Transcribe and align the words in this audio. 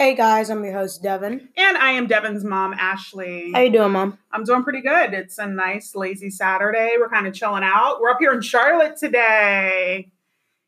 Hey 0.00 0.14
guys, 0.14 0.48
I'm 0.48 0.64
your 0.64 0.72
host 0.72 1.02
Devin. 1.02 1.50
And 1.58 1.76
I 1.76 1.90
am 1.90 2.06
Devin's 2.06 2.42
mom, 2.42 2.72
Ashley. 2.72 3.52
How 3.52 3.60
you 3.60 3.70
doing, 3.70 3.92
Mom? 3.92 4.16
I'm 4.32 4.44
doing 4.44 4.62
pretty 4.62 4.80
good. 4.80 5.12
It's 5.12 5.36
a 5.36 5.46
nice, 5.46 5.94
lazy 5.94 6.30
Saturday. 6.30 6.94
We're 6.98 7.10
kind 7.10 7.26
of 7.26 7.34
chilling 7.34 7.62
out. 7.62 8.00
We're 8.00 8.08
up 8.08 8.16
here 8.18 8.32
in 8.32 8.40
Charlotte 8.40 8.96
today. 8.96 10.10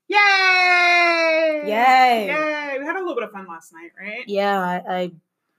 Yay! 0.06 1.62
Yay! 1.64 2.26
Yay! 2.26 2.76
We 2.79 2.84
had 2.84 2.96
a 2.96 2.98
little 2.98 3.14
bit 3.14 3.24
of 3.24 3.30
fun 3.30 3.46
last 3.48 3.72
night, 3.72 3.92
right? 3.98 4.22
Yeah, 4.26 4.60
I, 4.60 4.95
I 4.95 5.10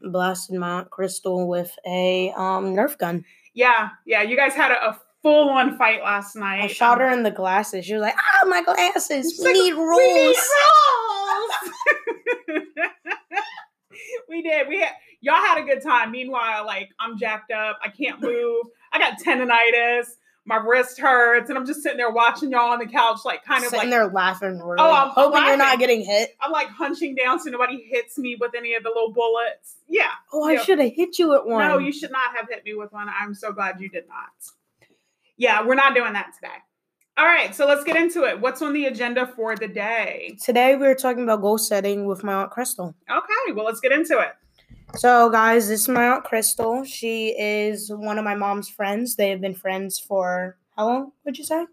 blasted 0.01 0.55
my 0.59 0.69
aunt 0.69 0.91
Crystal 0.91 1.47
with 1.47 1.75
a 1.83 2.31
um, 2.37 2.75
Nerf 2.75 2.99
gun. 2.99 3.25
Yeah, 3.55 3.89
yeah. 4.05 4.21
You 4.21 4.37
guys 4.37 4.53
had 4.53 4.69
a, 4.69 4.89
a 4.89 5.01
full 5.23 5.49
on 5.49 5.79
fight 5.79 6.03
last 6.03 6.35
night. 6.35 6.61
I 6.61 6.67
shot 6.67 7.01
her 7.01 7.09
in 7.09 7.23
the 7.23 7.31
glasses. 7.31 7.85
She 7.85 7.93
was 7.93 8.03
like, 8.03 8.15
"Ah, 8.15 8.45
my 8.45 8.61
glasses. 8.61 9.39
We 9.39 9.45
like, 9.45 9.55
need 9.55 9.73
rules." 9.73 9.97
We 9.97 10.13
need 10.13 10.25
rules. 10.27 10.37
We 14.33 14.41
did. 14.41 14.67
We 14.67 14.79
had 14.79 14.91
y'all 15.21 15.35
had 15.35 15.59
a 15.59 15.63
good 15.63 15.81
time. 15.81 16.11
Meanwhile, 16.11 16.65
like 16.65 16.89
I'm 16.99 17.17
jacked 17.17 17.51
up. 17.51 17.79
I 17.83 17.89
can't 17.89 18.21
move. 18.21 18.65
I 18.91 18.99
got 18.99 19.19
tendonitis. 19.19 20.07
My 20.45 20.57
wrist 20.57 20.99
hurts, 20.99 21.47
and 21.49 21.57
I'm 21.57 21.65
just 21.65 21.81
sitting 21.83 21.97
there 21.97 22.11
watching 22.11 22.51
y'all 22.51 22.71
on 22.73 22.79
the 22.79 22.85
couch, 22.85 23.19
like 23.23 23.45
kind 23.45 23.63
of 23.63 23.69
Sitting 23.69 23.89
like 23.89 23.89
there 23.89 24.07
laughing, 24.07 24.59
really, 24.59 24.75
Oh, 24.77 24.91
I'm- 24.91 25.11
hoping 25.11 25.41
you're 25.45 25.55
not 25.55 25.79
getting 25.79 26.03
hit. 26.03 26.35
I'm 26.41 26.51
like 26.51 26.67
hunching 26.67 27.15
down 27.15 27.39
so 27.39 27.49
nobody 27.49 27.81
hits 27.81 28.17
me 28.17 28.35
with 28.37 28.51
any 28.53 28.73
of 28.75 28.83
the 28.83 28.89
little 28.89 29.13
bullets. 29.13 29.77
Yeah. 29.87 30.09
Oh, 30.33 30.43
I 30.43 30.57
should 30.57 30.79
have 30.79 30.91
hit 30.93 31.17
you 31.17 31.33
at 31.33 31.45
one. 31.45 31.65
No, 31.65 31.77
you 31.77 31.93
should 31.93 32.11
not 32.11 32.35
have 32.35 32.49
hit 32.49 32.65
me 32.65 32.73
with 32.73 32.91
one. 32.91 33.07
I'm 33.07 33.33
so 33.33 33.53
glad 33.53 33.79
you 33.79 33.87
did 33.87 34.05
not. 34.09 34.31
Yeah, 35.37 35.65
we're 35.65 35.75
not 35.75 35.95
doing 35.95 36.11
that 36.11 36.33
today. 36.35 36.57
All 37.15 37.25
right, 37.25 37.53
so 37.53 37.67
let's 37.67 37.83
get 37.83 37.95
into 37.95 38.23
it. 38.23 38.39
What's 38.41 38.63
on 38.63 38.73
the 38.73 38.85
agenda 38.85 39.27
for 39.27 39.55
the 39.55 39.67
day? 39.67 40.35
Today 40.43 40.75
we 40.75 40.87
are 40.87 40.95
talking 40.95 41.23
about 41.23 41.41
goal 41.41 41.59
setting 41.59 42.05
with 42.05 42.23
my 42.23 42.33
aunt 42.33 42.49
Crystal. 42.49 42.95
Okay, 43.09 43.53
well, 43.53 43.65
let's 43.65 43.79
get 43.79 43.91
into 43.91 44.17
it. 44.17 44.29
So, 44.95 45.29
guys, 45.29 45.67
this 45.67 45.81
is 45.81 45.89
my 45.89 46.07
aunt 46.07 46.23
Crystal. 46.23 46.83
She 46.83 47.29
is 47.39 47.91
one 47.91 48.17
of 48.17 48.23
my 48.25 48.33
mom's 48.33 48.67
friends. 48.67 49.15
They 49.15 49.29
have 49.29 49.41
been 49.41 49.53
friends 49.53 49.99
for 49.99 50.57
how 50.75 50.87
long? 50.87 51.11
Would 51.25 51.37
you 51.37 51.43
say? 51.43 51.67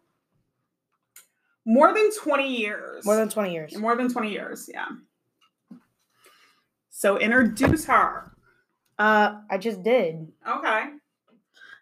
More 1.64 1.94
than 1.94 2.10
20 2.14 2.56
years. 2.56 3.06
More 3.06 3.16
than 3.16 3.30
twenty 3.30 3.52
years. 3.52 3.76
More 3.78 3.96
than 3.96 4.12
20 4.12 4.30
years, 4.30 4.68
yeah. 4.72 4.88
So 6.90 7.18
introduce 7.18 7.86
her. 7.86 8.32
Uh, 8.98 9.36
I 9.48 9.56
just 9.56 9.82
did. 9.82 10.30
Okay. 10.46 10.84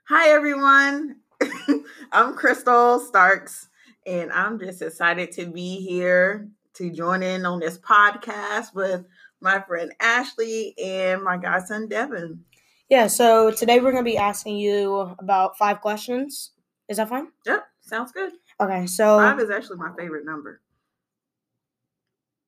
Hi, 0.09 0.29
everyone. 0.29 1.17
I'm 2.13 2.35
Crystal 2.35 2.99
Starks, 2.99 3.69
and 4.07 4.33
I'm 4.33 4.59
just 4.59 4.83
excited 4.83 5.33
to 5.33 5.47
be 5.47 5.81
here 5.81 6.49
to 6.75 6.91
join 6.91 7.23
in 7.23 7.45
on 7.45 7.61
this 7.61 7.79
podcast 7.79 8.75
with 8.75 9.05
my 9.41 9.61
friend 9.61 9.93
Ashley 10.01 10.75
and 10.83 11.23
my 11.23 11.37
godson 11.37 11.89
Devin. 11.89 12.45
Yeah, 12.89 13.07
so 13.07 13.51
today 13.51 13.81
we're 13.81 13.93
going 13.93 14.05
to 14.05 14.11
be 14.11 14.17
asking 14.17 14.57
you 14.57 15.15
about 15.19 15.59
five 15.59 15.81
questions. 15.81 16.53
Is 16.89 16.97
that 16.97 17.09
fine? 17.09 17.29
Yep, 17.47 17.65
sounds 17.83 18.13
good. 18.13 18.33
Okay, 18.61 18.87
so 18.87 19.19
Five 19.19 19.39
is 19.41 19.51
actually 19.51 19.77
my 19.77 19.93
favorite 19.97 20.25
number. 20.25 20.61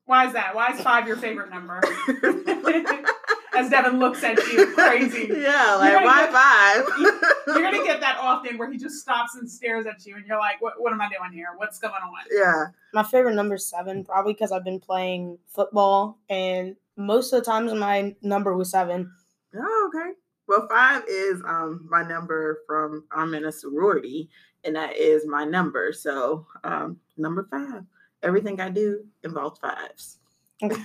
Why 0.06 0.26
is 0.26 0.32
that? 0.32 0.54
Why 0.54 0.72
is 0.72 0.80
five 0.80 1.06
your 1.06 1.16
favorite 1.16 1.50
number? 1.50 1.80
As 3.56 3.70
Devin 3.70 3.98
looks 3.98 4.22
at 4.22 4.38
you, 4.48 4.66
crazy. 4.74 5.28
Yeah, 5.30 5.74
like 5.76 5.92
gonna 5.92 6.06
why 6.06 6.26
five? 6.30 6.84
You're 7.46 7.62
gonna 7.62 7.84
get 7.84 8.00
that 8.00 8.18
often 8.20 8.58
where 8.58 8.70
he 8.70 8.78
just 8.78 9.00
stops 9.00 9.34
and 9.34 9.50
stares 9.50 9.86
at 9.86 10.04
you, 10.06 10.16
and 10.16 10.26
you're 10.26 10.38
like, 10.38 10.60
"What? 10.60 10.74
What 10.78 10.92
am 10.92 11.00
I 11.00 11.08
doing 11.08 11.32
here? 11.32 11.48
What's 11.56 11.78
going 11.78 11.94
on?" 11.94 12.20
yeah. 12.30 12.66
my 12.92 13.02
favorite 13.02 13.34
number 13.34 13.58
seven, 13.58 14.04
probably 14.04 14.32
because 14.32 14.52
I've 14.52 14.64
been 14.64 14.80
playing 14.80 15.38
football, 15.46 16.18
and 16.28 16.76
most 16.96 17.32
of 17.32 17.40
the 17.40 17.50
times 17.50 17.72
my 17.72 18.14
number 18.22 18.56
was 18.56 18.70
seven. 18.70 19.10
Oh, 19.56 19.90
okay. 19.94 20.12
Well, 20.46 20.66
five 20.68 21.02
is 21.08 21.42
um 21.46 21.86
my 21.90 22.02
number 22.02 22.60
from 22.66 23.04
I'm 23.12 23.34
in 23.34 23.44
a 23.44 23.52
sorority, 23.52 24.30
and 24.64 24.76
that 24.76 24.96
is 24.96 25.26
my 25.26 25.44
number. 25.44 25.92
So 25.92 26.46
um 26.64 26.98
number 27.16 27.46
five. 27.50 27.84
Everything 28.22 28.60
I 28.60 28.68
do 28.68 29.04
involves 29.24 29.58
fives. 29.60 30.18
Okay. 30.62 30.82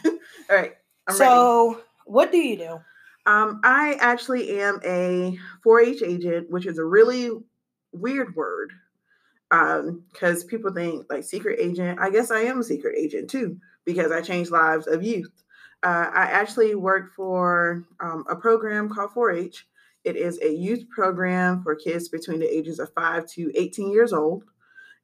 All 0.50 0.56
right. 0.56 0.74
I'm 1.08 1.20
ready. 1.20 1.82
What 2.06 2.32
do 2.32 2.38
you 2.38 2.58
do? 2.58 2.80
Um, 3.26 3.60
I 3.64 3.98
actually 4.00 4.60
am 4.60 4.80
a 4.86 5.38
4-H 5.66 6.02
agent, 6.04 6.50
which 6.50 6.66
is 6.66 6.78
a 6.78 6.86
really 6.86 7.32
weird 7.92 8.36
word. 8.36 8.72
Um, 9.52 10.04
because 10.12 10.44
people 10.44 10.74
think 10.74 11.06
like 11.10 11.24
secret 11.24 11.60
agent. 11.62 12.00
I 12.00 12.10
guess 12.10 12.32
I 12.32 12.42
am 12.42 12.60
a 12.60 12.64
secret 12.64 12.96
agent 12.98 13.30
too, 13.30 13.58
because 13.86 14.12
I 14.12 14.22
change 14.22 14.50
lives 14.50 14.88
of 14.88 15.04
youth. 15.04 15.32
Uh, 15.84 16.10
I 16.14 16.24
actually 16.24 16.74
work 16.76 17.14
for 17.16 17.84
um, 18.00 18.26
a 18.28 18.36
program 18.36 18.90
called 18.90 19.12
4-H. 19.12 19.68
It 20.04 20.16
is 20.16 20.40
a 20.42 20.52
youth 20.52 20.90
program 20.90 21.62
for 21.64 21.76
kids 21.76 22.10
between 22.10 22.40
the 22.40 22.54
ages 22.54 22.80
of 22.80 22.94
5 22.94 23.28
to 23.32 23.52
18 23.56 23.92
years 23.92 24.14
old. 24.14 24.44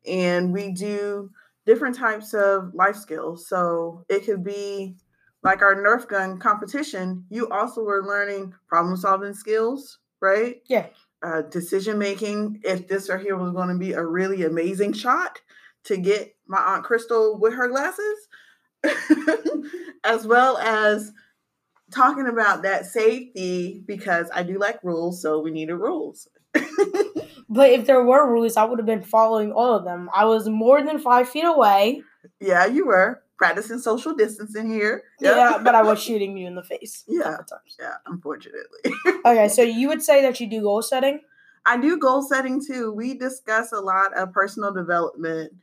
And 0.07 0.51
we 0.51 0.71
do 0.71 1.29
different 1.65 1.95
types 1.95 2.33
of 2.33 2.73
life 2.73 2.95
skills. 2.95 3.47
So 3.47 4.05
it 4.09 4.25
could 4.25 4.43
be 4.43 4.95
like 5.43 5.61
our 5.61 5.75
Nerf 5.75 6.07
gun 6.07 6.37
competition, 6.39 7.25
you 7.29 7.49
also 7.49 7.83
were 7.83 8.05
learning 8.05 8.53
problem 8.67 8.95
solving 8.95 9.33
skills, 9.33 9.99
right? 10.21 10.61
Yeah. 10.67 10.87
Uh, 11.23 11.41
decision 11.43 11.97
making. 11.97 12.61
If 12.63 12.87
this 12.87 13.09
right 13.09 13.21
here 13.21 13.37
was 13.37 13.51
going 13.51 13.69
to 13.69 13.77
be 13.77 13.93
a 13.93 14.03
really 14.03 14.43
amazing 14.43 14.93
shot 14.93 15.39
to 15.85 15.97
get 15.97 16.35
my 16.47 16.59
Aunt 16.59 16.83
Crystal 16.83 17.37
with 17.39 17.53
her 17.53 17.67
glasses, 17.67 18.27
as 20.03 20.25
well 20.25 20.57
as 20.57 21.11
talking 21.93 22.27
about 22.27 22.63
that 22.63 22.85
safety 22.85 23.83
because 23.85 24.29
I 24.33 24.43
do 24.43 24.57
like 24.57 24.83
rules, 24.83 25.21
so 25.21 25.39
we 25.39 25.51
needed 25.51 25.75
rules. 25.75 26.27
But 27.51 27.71
if 27.71 27.85
there 27.85 28.01
were 28.01 28.31
rules, 28.31 28.55
I 28.55 28.63
would 28.63 28.79
have 28.79 28.85
been 28.85 29.03
following 29.03 29.51
all 29.51 29.75
of 29.75 29.83
them. 29.83 30.09
I 30.15 30.23
was 30.23 30.47
more 30.47 30.81
than 30.81 30.99
five 30.99 31.27
feet 31.27 31.43
away. 31.43 32.01
yeah, 32.39 32.65
you 32.65 32.87
were 32.87 33.21
practicing 33.41 33.79
social 33.79 34.13
distancing 34.13 34.69
here. 34.69 35.01
Yeah, 35.19 35.57
but 35.63 35.73
I 35.73 35.81
was 35.81 35.99
shooting 36.03 36.37
you 36.37 36.45
in 36.45 36.53
the 36.53 36.61
face. 36.61 37.03
Yeah. 37.07 37.37
times. 37.37 37.75
Yeah, 37.79 37.95
unfortunately. 38.05 38.61
Okay, 39.25 39.47
so 39.49 39.63
you 39.63 39.87
would 39.87 40.03
say 40.03 40.21
that 40.21 40.39
you 40.39 40.47
do 40.47 40.61
goal 40.61 40.83
setting? 40.83 41.21
I 41.65 41.79
do 41.79 41.97
goal 41.97 42.21
setting 42.21 42.63
too. 42.63 42.91
We 42.91 43.15
discuss 43.15 43.71
a 43.71 43.79
lot 43.79 44.15
of 44.15 44.31
personal 44.31 44.71
development 44.71 45.53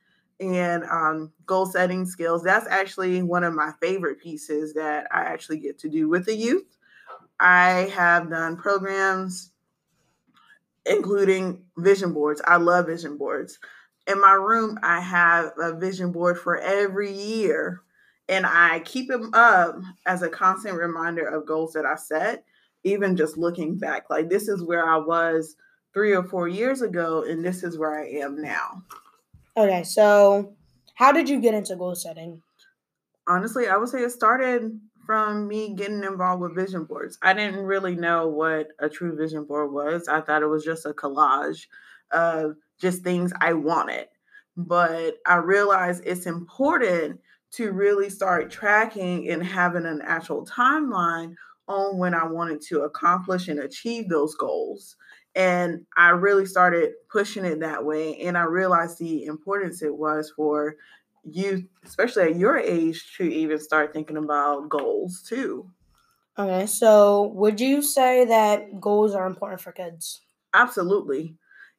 and 0.40 0.82
um, 0.84 1.32
goal 1.46 1.66
setting 1.66 2.04
skills. 2.04 2.42
That's 2.42 2.66
actually 2.66 3.22
one 3.22 3.44
of 3.44 3.54
my 3.54 3.72
favorite 3.80 4.20
pieces 4.20 4.74
that 4.74 5.06
I 5.12 5.20
actually 5.22 5.58
get 5.58 5.78
to 5.80 5.88
do 5.88 6.08
with 6.08 6.26
the 6.26 6.34
youth. 6.34 6.76
I 7.38 7.92
have 7.94 8.28
done 8.30 8.56
programs 8.56 9.52
including 10.86 11.62
vision 11.76 12.12
boards. 12.12 12.40
I 12.46 12.56
love 12.56 12.86
vision 12.86 13.16
boards. 13.18 13.58
In 14.08 14.20
my 14.22 14.32
room, 14.32 14.78
I 14.82 15.00
have 15.00 15.52
a 15.58 15.74
vision 15.76 16.12
board 16.12 16.38
for 16.38 16.56
every 16.56 17.12
year, 17.12 17.82
and 18.26 18.46
I 18.46 18.80
keep 18.80 19.06
them 19.06 19.30
up 19.34 19.76
as 20.06 20.22
a 20.22 20.30
constant 20.30 20.78
reminder 20.78 21.26
of 21.26 21.44
goals 21.44 21.74
that 21.74 21.84
I 21.84 21.94
set, 21.94 22.44
even 22.84 23.16
just 23.16 23.36
looking 23.36 23.76
back. 23.76 24.08
Like, 24.08 24.30
this 24.30 24.48
is 24.48 24.62
where 24.62 24.88
I 24.88 24.96
was 24.96 25.56
three 25.92 26.14
or 26.14 26.22
four 26.22 26.48
years 26.48 26.80
ago, 26.80 27.22
and 27.28 27.44
this 27.44 27.62
is 27.62 27.76
where 27.76 28.00
I 28.00 28.08
am 28.22 28.40
now. 28.40 28.82
Okay, 29.58 29.82
so 29.84 30.54
how 30.94 31.12
did 31.12 31.28
you 31.28 31.38
get 31.38 31.52
into 31.52 31.76
goal 31.76 31.94
setting? 31.94 32.40
Honestly, 33.26 33.68
I 33.68 33.76
would 33.76 33.90
say 33.90 34.02
it 34.02 34.10
started 34.10 34.80
from 35.04 35.48
me 35.48 35.74
getting 35.74 36.02
involved 36.02 36.40
with 36.40 36.54
vision 36.54 36.84
boards. 36.84 37.18
I 37.20 37.34
didn't 37.34 37.60
really 37.60 37.94
know 37.94 38.28
what 38.28 38.68
a 38.78 38.88
true 38.88 39.16
vision 39.16 39.44
board 39.44 39.70
was. 39.70 40.08
I 40.08 40.22
thought 40.22 40.42
it 40.42 40.46
was 40.46 40.64
just 40.64 40.86
a 40.86 40.94
collage 40.94 41.66
of 42.10 42.56
just 42.80 43.02
things 43.02 43.32
I 43.40 43.52
wanted. 43.54 44.08
But 44.56 45.18
I 45.26 45.36
realized 45.36 46.02
it's 46.04 46.26
important 46.26 47.20
to 47.52 47.72
really 47.72 48.10
start 48.10 48.50
tracking 48.50 49.28
and 49.30 49.42
having 49.42 49.86
an 49.86 50.02
actual 50.02 50.44
timeline 50.44 51.34
on 51.66 51.98
when 51.98 52.14
I 52.14 52.24
wanted 52.26 52.60
to 52.68 52.80
accomplish 52.82 53.48
and 53.48 53.60
achieve 53.60 54.08
those 54.08 54.34
goals. 54.34 54.96
And 55.34 55.86
I 55.96 56.10
really 56.10 56.46
started 56.46 56.92
pushing 57.10 57.44
it 57.44 57.60
that 57.60 57.84
way. 57.84 58.16
And 58.20 58.36
I 58.36 58.42
realized 58.44 58.98
the 58.98 59.24
importance 59.24 59.82
it 59.82 59.96
was 59.96 60.32
for 60.34 60.74
youth, 61.24 61.64
especially 61.84 62.24
at 62.24 62.36
your 62.36 62.56
age, 62.56 63.14
to 63.16 63.24
even 63.24 63.58
start 63.58 63.92
thinking 63.92 64.16
about 64.16 64.68
goals 64.68 65.22
too. 65.22 65.70
Okay, 66.38 66.66
so 66.66 67.24
would 67.34 67.60
you 67.60 67.82
say 67.82 68.24
that 68.24 68.80
goals 68.80 69.14
are 69.14 69.26
important 69.26 69.60
for 69.60 69.72
kids? 69.72 70.22
Absolutely. 70.52 71.36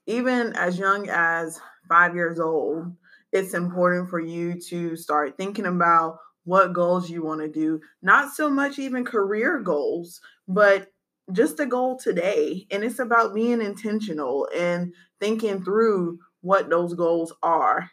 Even 0.10 0.54
as 0.56 0.80
young 0.80 1.08
as 1.08 1.62
five 1.88 2.16
years 2.16 2.40
old, 2.40 2.96
it's 3.32 3.54
important 3.54 4.10
for 4.10 4.20
you 4.20 4.60
to 4.60 4.96
start 4.96 5.38
thinking 5.38 5.68
about 5.68 6.18
what 6.46 6.74
goals 6.74 7.12
you 7.12 7.24
want 7.24 7.42
to 7.42 7.48
do. 7.48 7.80
Not 8.02 8.34
so 8.34 8.50
much 8.50 8.80
even 8.80 9.06
career 9.06 9.60
goals, 9.60 10.20
but 10.48 10.88
just 11.32 11.60
a 11.60 11.68
goal 11.68 11.96
today. 12.00 12.66
And 12.72 12.84
it's 12.84 12.98
about 12.98 13.36
being 13.36 13.62
intentional 13.62 14.50
and 14.58 14.96
thinking 15.20 15.64
through 15.64 16.18
what 16.42 16.72
those 16.72 16.96
goals 16.96 17.32
are. 17.44 17.92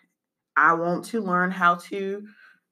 I 0.56 0.72
want 0.72 1.04
to 1.06 1.20
learn 1.20 1.50
how 1.50 1.74
to 1.90 2.26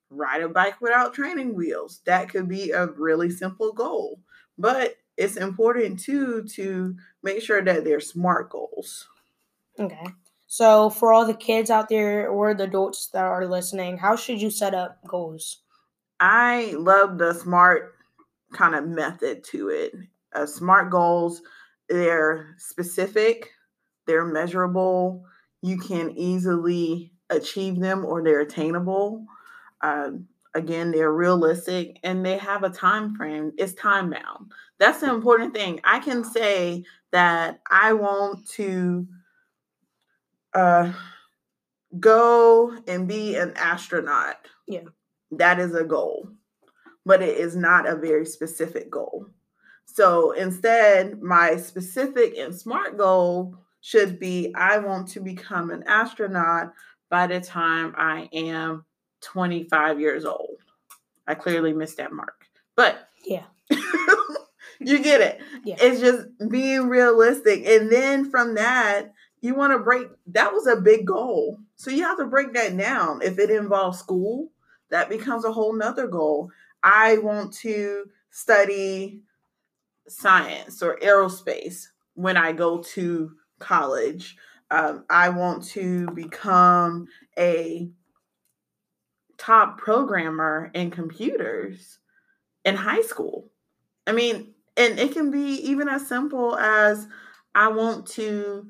ride 0.09 0.41
a 0.41 0.49
bike 0.49 0.81
without 0.81 1.13
training 1.13 1.55
wheels. 1.55 2.01
That 2.07 2.31
could 2.31 2.49
be 2.49 2.71
a 2.71 2.87
really 2.87 3.29
simple 3.29 3.75
goal. 3.75 4.21
But 4.57 4.95
it's 5.19 5.37
important 5.37 6.01
too 6.01 6.45
to 6.55 6.97
make 7.23 7.43
sure 7.43 7.63
that 7.63 7.85
they're 7.85 8.01
smart 8.01 8.49
goals. 8.49 9.07
Okay. 9.79 10.07
So, 10.47 10.89
for 10.91 11.13
all 11.13 11.27
the 11.27 11.35
kids 11.35 11.71
out 11.71 11.89
there 11.89 12.29
or 12.29 12.55
the 12.55 12.65
adults 12.65 13.09
that 13.09 13.25
are 13.25 13.47
listening, 13.47 13.99
how 13.99 14.15
should 14.15 14.41
you 14.41 14.51
set 14.51 14.75
up 14.75 14.99
goals? 15.07 15.63
I 16.21 16.75
love 16.79 17.19
the 17.19 17.35
smart 17.35 17.95
kind 18.53 18.75
of 18.75 18.87
method 18.87 19.45
to 19.45 19.69
it. 19.69 19.95
Uh, 20.33 20.47
smart 20.47 20.91
goals, 20.91 21.43
they're 21.89 22.55
specific, 22.59 23.51
they're 24.07 24.25
measurable, 24.25 25.25
you 25.63 25.79
can 25.79 26.11
easily 26.13 27.13
achieve 27.31 27.81
them 27.81 28.05
or 28.05 28.23
they're 28.23 28.41
attainable. 28.41 29.25
Uh, 29.81 30.11
again, 30.55 30.91
they're 30.91 31.13
realistic 31.13 31.99
and 32.03 32.25
they 32.25 32.39
have 32.39 32.63
a 32.63 32.71
time 32.71 33.15
frame. 33.17 33.53
It's 33.59 33.75
time 33.75 34.11
bound. 34.11 34.53
That's 34.79 35.01
the 35.01 35.11
important 35.11 35.55
thing. 35.55 35.81
I 35.85 35.99
can 36.01 36.23
say 36.25 36.85
that 37.13 37.61
I 37.71 37.93
want 37.93 38.47
to 38.51 39.07
uh, 40.55 40.93
go 41.99 42.77
and 42.87 43.07
be 43.09 43.37
an 43.37 43.53
astronaut. 43.57 44.37
Yeah. 44.67 44.85
That 45.33 45.59
is 45.59 45.75
a 45.75 45.85
goal, 45.85 46.29
but 47.05 47.23
it 47.23 47.37
is 47.37 47.57
not 47.57 47.89
a 47.89 47.97
very 47.97 48.27
specific 48.27 48.91
goal. 48.91 49.27
So 49.87 50.33
instead, 50.33 51.23
my 51.23 51.57
specific 51.57 52.37
and 52.37 52.55
smart 52.55 52.97
goal 52.97 53.57
should 53.81 54.19
be 54.19 54.53
I 54.55 54.79
want 54.79 55.09
to 55.09 55.21
become 55.21 55.71
an 55.71 55.85
astronaut 55.87 56.73
by 57.11 57.27
the 57.27 57.41
time 57.41 57.95
I 57.97 58.29
am 58.33 58.85
25 59.21 60.01
years 60.01 60.25
old. 60.25 60.57
I 61.27 61.35
clearly 61.35 61.73
missed 61.73 61.99
that 61.99 62.13
mark. 62.13 62.47
But 62.77 63.09
Yeah. 63.25 63.45
you 64.81 64.99
get 64.99 65.21
it. 65.21 65.41
Yeah. 65.65 65.77
It's 65.79 66.01
just 66.01 66.27
being 66.49 66.89
realistic. 66.89 67.67
And 67.67 67.91
then 67.91 68.31
from 68.31 68.55
that, 68.55 69.13
you 69.45 69.55
want 69.55 69.75
to 69.75 69.79
break 69.79 70.09
that 70.29 70.55
was 70.55 70.67
a 70.67 70.81
big 70.81 71.07
goal. 71.07 71.59
So 71.77 71.91
you 71.91 72.03
have 72.05 72.17
to 72.17 72.25
break 72.25 72.55
that 72.55 72.75
down. 72.79 73.21
If 73.21 73.39
it 73.39 73.51
involves 73.51 73.99
school, 73.99 74.51
that 74.91 75.11
becomes 75.11 75.45
a 75.45 75.53
whole 75.53 75.75
nother 75.75 76.07
goal. 76.07 76.51
I 76.83 77.19
want 77.19 77.53
to 77.59 78.07
study 78.31 79.21
science 80.09 80.83
or 80.83 80.99
aerospace 80.99 81.89
when 82.15 82.39
I 82.39 82.53
go 82.53 82.83
to 82.95 83.33
college. 83.59 84.35
Um, 84.71 85.05
I 85.11 85.29
want 85.29 85.65
to 85.69 86.09
become 86.13 87.07
a 87.39 87.91
top 89.37 89.77
programmer 89.77 90.71
in 90.73 90.91
computers 90.91 91.99
in 92.65 92.77
high 92.77 93.03
school. 93.03 93.51
I 94.07 94.13
mean, 94.13 94.55
and 94.79 94.99
it 94.99 95.13
can 95.13 95.31
be 95.31 95.57
even 95.69 95.87
as 95.91 96.07
simple 96.07 96.57
as 96.57 97.07
I 97.55 97.69
want 97.69 98.07
to 98.13 98.69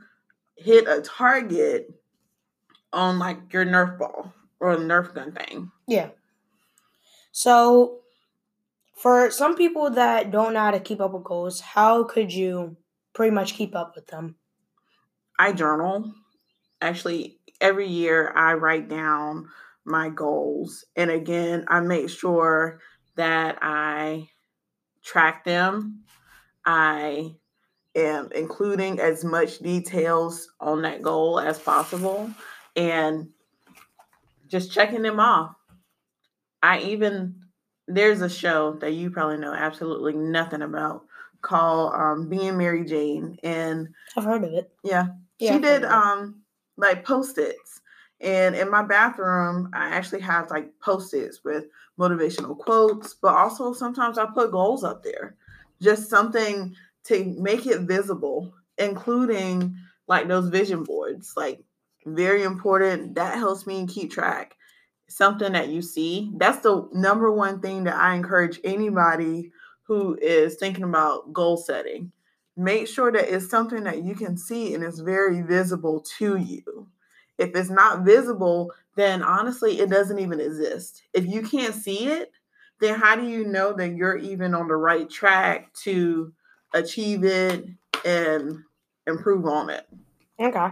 hit 0.57 0.87
a 0.89 1.01
target 1.01 1.89
on 2.93 3.19
like 3.19 3.53
your 3.53 3.65
Nerf 3.65 3.99
ball 3.99 4.33
or 4.61 4.73
a 4.73 4.77
Nerf 4.77 5.15
gun 5.15 5.33
thing. 5.33 5.71
Yeah. 5.87 6.11
So, 7.33 8.01
for 8.95 9.31
some 9.31 9.57
people 9.57 9.91
that 9.91 10.31
don't 10.31 10.55
know 10.55 10.61
how 10.61 10.71
to 10.71 10.81
keep 10.81 11.01
up 11.01 11.13
with 11.13 11.25
goals, 11.25 11.61
how 11.61 12.05
could 12.05 12.33
you 12.33 12.77
pretty 13.13 13.35
much 13.35 13.55
keep 13.55 13.75
up 13.75 13.95
with 13.97 14.07
them? 14.07 14.37
I 15.39 15.53
journal. 15.53 16.15
Actually, 16.81 17.39
every 17.61 17.89
year 17.89 18.33
I 18.37 18.55
write 18.55 18.89
down 18.89 19.49
my 19.85 20.09
goals. 20.09 20.85
And 20.97 21.11
again, 21.11 21.65
I 21.69 21.81
make 21.81 22.09
sure 22.09 22.81
that 23.17 23.59
I 23.61 24.29
track 25.03 25.45
them. 25.45 26.05
I 26.65 27.37
am 27.95 28.29
including 28.35 29.01
as 29.01 29.25
much 29.25 29.59
details 29.59 30.51
on 30.61 30.83
that 30.83 31.03
goal 31.03 31.39
as 31.39 31.59
possible 31.59 32.31
and 32.77 33.29
just 34.49 34.73
checking 34.73 35.03
them 35.03 35.21
off. 35.21 35.55
I 36.63 36.81
even 36.81 37.37
there's 37.87 38.23
a 38.23 38.29
show 38.29 38.73
that 38.81 38.93
you 38.93 39.11
probably 39.11 39.37
know 39.37 39.53
absolutely 39.53 40.15
nothing 40.15 40.63
about 40.63 41.05
called 41.43 41.93
um, 41.95 42.29
Being 42.29 42.57
Mary 42.57 42.85
Jane, 42.85 43.39
and 43.43 43.89
I've 44.17 44.25
heard 44.25 44.45
of 44.45 44.53
it. 44.55 44.73
yeah, 44.83 45.09
Yeah, 45.39 45.51
she 45.51 45.57
I've 45.57 45.63
did 45.63 45.85
um 45.85 46.43
like 46.77 47.05
post-its. 47.05 47.81
And 48.21 48.55
in 48.55 48.71
my 48.71 48.83
bathroom, 48.83 49.69
I 49.75 49.91
actually 49.91 50.21
have 50.21 50.51
like 50.51 50.71
post-its 50.81 51.45
with 51.45 51.67
motivational 51.99 52.59
quotes, 52.59 53.15
but 53.15 53.35
also 53.35 53.75
sometimes 53.75 54.17
I 54.17 54.27
put 54.27 54.51
goals 54.53 54.83
up 54.83 55.03
there. 55.03 55.37
Just 55.83 56.09
something 56.09 56.75
to 57.05 57.25
make 57.39 57.67
it 57.67 57.83
visible, 57.83 58.55
including 58.79 59.77
like 60.07 60.29
those 60.29 60.49
vision 60.49 60.85
boards. 60.85 61.33
Like 61.37 61.63
very 62.07 62.43
important. 62.43 63.15
That 63.15 63.39
helps 63.39 63.67
me 63.67 63.87
keep 63.87 64.11
track. 64.11 64.57
Something 65.09 65.53
that 65.53 65.69
you 65.69 65.83
see. 65.83 66.33
That's 66.37 66.61
the 66.61 66.89
number 66.93 67.31
one 67.31 67.61
thing 67.61 67.85
that 67.85 67.97
I 67.97 68.15
encourage 68.15 68.59
anybody 68.65 69.53
who 69.83 70.19
is 70.21 70.57
thinking 70.57 70.85
about 70.85 71.33
goal 71.33 71.57
setting 71.57 72.11
make 72.57 72.89
sure 72.89 73.11
that 73.11 73.33
it's 73.35 73.49
something 73.49 73.85
that 73.85 74.05
you 74.05 74.15
can 74.15 74.37
see 74.37 74.75
and 74.75 74.85
it's 74.85 75.01
very 75.01 75.43
visible 75.43 76.05
to 76.19 76.37
you. 76.37 76.89
If 77.39 77.55
it's 77.57 77.71
not 77.71 78.05
visible, 78.05 78.73
then 78.97 79.23
honestly, 79.23 79.81
it 79.81 79.91
doesn't 79.91 80.19
even 80.19 80.41
exist. 80.41 81.03
If 81.13 81.27
you 81.27 81.43
can't 81.43 81.75
see 81.75 82.07
it, 82.07 82.31
then 82.81 82.99
how 82.99 83.17
do 83.17 83.27
you 83.27 83.45
know 83.45 83.73
that 83.73 83.97
you're 83.97 84.17
even 84.17 84.55
on 84.55 84.69
the 84.69 84.77
right 84.77 85.09
track 85.11 85.73
to 85.83 86.33
achieve 86.85 87.25
it 87.25 87.67
and 88.05 88.59
improve 89.07 89.47
on 89.47 89.71
it? 89.71 89.87
Okay. 90.39 90.69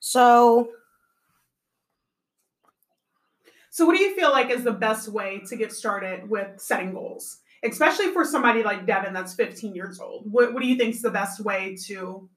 So, 0.00 0.70
So, 3.70 3.84
what 3.86 3.96
do 3.96 4.02
you 4.02 4.14
feel 4.14 4.30
like 4.30 4.50
is 4.50 4.64
the 4.64 4.72
best 4.72 5.08
way 5.08 5.40
to 5.48 5.56
get 5.56 5.70
started 5.72 6.28
with 6.28 6.58
setting 6.60 6.92
goals, 6.94 7.40
especially 7.62 8.10
for 8.12 8.24
somebody 8.24 8.62
like 8.62 8.86
Devin 8.86 9.12
that's 9.12 9.34
15 9.34 9.74
years 9.74 10.00
old? 10.00 10.30
What, 10.30 10.54
what 10.54 10.62
do 10.62 10.68
you 10.68 10.76
think 10.76 10.94
is 10.94 11.02
the 11.02 11.10
best 11.10 11.40
way 11.40 11.76
to 11.86 12.28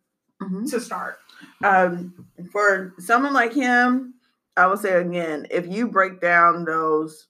Mhm. 0.42 0.70
to 0.70 0.80
start? 0.80 1.20
Um, 1.64 2.14
for 2.52 2.94
someone 3.00 3.34
like 3.34 3.54
him, 3.54 4.14
I 4.58 4.68
would 4.68 4.80
say 4.80 4.94
again, 5.02 5.48
if 5.50 5.68
you 5.68 5.88
break 5.88 6.20
down 6.22 6.66
those, 6.66 7.28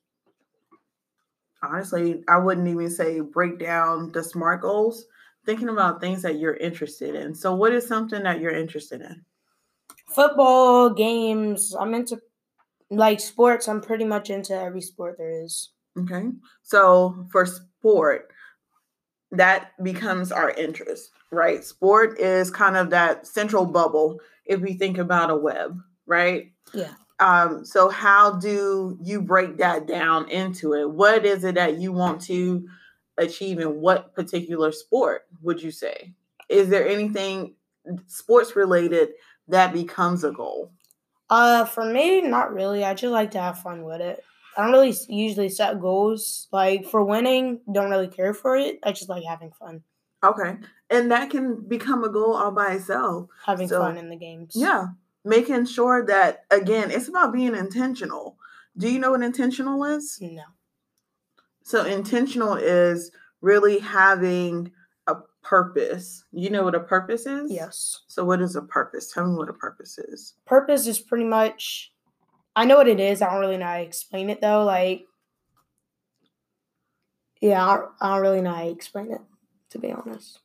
honestly, 1.61 2.23
I 2.27 2.37
wouldn't 2.37 2.67
even 2.67 2.89
say 2.89 3.19
break 3.19 3.59
down 3.59 4.11
the 4.11 4.23
SMART 4.23 4.61
goals, 4.61 5.05
thinking 5.45 5.69
about 5.69 6.01
things 6.01 6.21
that 6.21 6.39
you're 6.39 6.57
interested 6.57 7.15
in. 7.15 7.33
So, 7.33 7.53
what 7.55 7.73
is 7.73 7.87
something 7.87 8.23
that 8.23 8.39
you're 8.39 8.55
interested 8.55 9.01
in? 9.01 9.23
football 10.09 10.89
games, 10.89 11.75
I'm 11.79 11.93
into 11.93 12.19
like 12.89 13.19
sports, 13.19 13.67
I'm 13.67 13.81
pretty 13.81 14.05
much 14.05 14.29
into 14.29 14.55
every 14.55 14.81
sport 14.81 15.17
there 15.17 15.43
is. 15.43 15.69
Okay. 15.97 16.29
So, 16.63 17.27
for 17.31 17.45
sport, 17.45 18.31
that 19.31 19.71
becomes 19.83 20.31
our 20.31 20.51
interest, 20.51 21.11
right? 21.31 21.63
Sport 21.63 22.19
is 22.19 22.49
kind 22.49 22.75
of 22.75 22.89
that 22.89 23.27
central 23.27 23.65
bubble 23.65 24.19
if 24.45 24.59
we 24.59 24.73
think 24.73 24.97
about 24.97 25.29
a 25.29 25.35
web, 25.35 25.79
right? 26.07 26.51
Yeah. 26.73 26.93
Um, 27.19 27.65
so 27.65 27.89
how 27.89 28.37
do 28.37 28.97
you 29.03 29.21
break 29.21 29.57
that 29.57 29.85
down 29.85 30.29
into 30.29 30.73
it? 30.73 30.89
What 30.89 31.25
is 31.25 31.43
it 31.43 31.55
that 31.55 31.79
you 31.79 31.91
want 31.91 32.21
to 32.21 32.65
achieve 33.19 33.59
in 33.59 33.81
what 33.81 34.13
particular 34.13 34.71
sport 34.71 35.27
would 35.41 35.61
you 35.61 35.71
say? 35.71 36.13
Is 36.49 36.69
there 36.69 36.87
anything 36.87 37.55
sports 38.07 38.55
related 38.55 39.09
that 39.47 39.73
becomes 39.73 40.23
a 40.23 40.31
goal? 40.31 40.71
Uh, 41.29 41.65
for 41.65 41.85
me, 41.85 42.21
not 42.21 42.53
really. 42.53 42.83
I 42.83 42.93
just 42.93 43.11
like 43.11 43.31
to 43.31 43.39
have 43.39 43.59
fun 43.59 43.83
with 43.83 44.01
it. 44.01 44.23
I 44.57 44.63
don't 44.63 44.71
really 44.71 44.95
usually 45.07 45.49
set 45.49 45.79
goals. 45.79 46.47
Like 46.51 46.85
for 46.85 47.03
winning, 47.03 47.61
don't 47.71 47.91
really 47.91 48.07
care 48.07 48.33
for 48.33 48.57
it. 48.57 48.79
I 48.83 48.91
just 48.91 49.09
like 49.09 49.23
having 49.23 49.51
fun, 49.51 49.83
Okay. 50.23 50.55
And 50.89 51.11
that 51.11 51.29
can 51.29 51.67
become 51.67 52.03
a 52.03 52.09
goal 52.09 52.35
all 52.35 52.51
by 52.51 52.73
itself. 52.73 53.29
having 53.45 53.67
So, 53.67 53.79
fun 53.79 53.97
in 53.97 54.09
the 54.09 54.15
games. 54.15 54.53
Yeah. 54.55 54.87
Making 55.23 55.65
sure 55.65 56.05
that 56.07 56.45
again, 56.49 56.89
it's 56.91 57.07
about 57.07 57.31
being 57.31 57.55
intentional. 57.55 58.37
Do 58.75 58.89
you 58.91 58.99
know 58.99 59.11
what 59.11 59.21
intentional 59.21 59.83
is? 59.83 60.17
No. 60.21 60.43
So 61.69 61.85
intentional 61.85 62.55
is 62.55 63.11
really 63.41 63.77
having 63.77 64.71
a 65.05 65.17
purpose. 65.43 66.23
You 66.31 66.49
know 66.49 66.63
what 66.63 66.73
a 66.73 66.79
purpose 66.79 67.27
is? 67.27 67.51
Yes. 67.51 68.01
So 68.07 68.25
what 68.25 68.41
is 68.41 68.55
a 68.55 68.63
purpose? 68.63 69.13
Tell 69.13 69.27
me 69.27 69.35
what 69.35 69.49
a 69.49 69.53
purpose 69.53 69.99
is. 69.99 70.33
Purpose 70.47 70.87
is 70.87 70.99
pretty 70.99 71.25
much. 71.25 71.91
I 72.55 72.65
know 72.65 72.75
what 72.77 72.87
it 72.87 72.99
is. 72.99 73.21
I 73.21 73.29
don't 73.29 73.39
really 73.39 73.57
know 73.57 73.67
how 73.67 73.77
to 73.77 73.83
explain 73.83 74.31
it 74.31 74.41
though. 74.41 74.63
Like, 74.63 75.05
yeah, 77.39 77.63
I 77.63 77.75
don't, 77.75 77.91
I 78.01 78.13
don't 78.15 78.21
really 78.23 78.41
know 78.41 78.53
how 78.55 78.63
to 78.63 78.71
explain 78.71 79.11
it. 79.11 79.21
To 79.69 79.77
be 79.77 79.91
honest. 79.91 80.39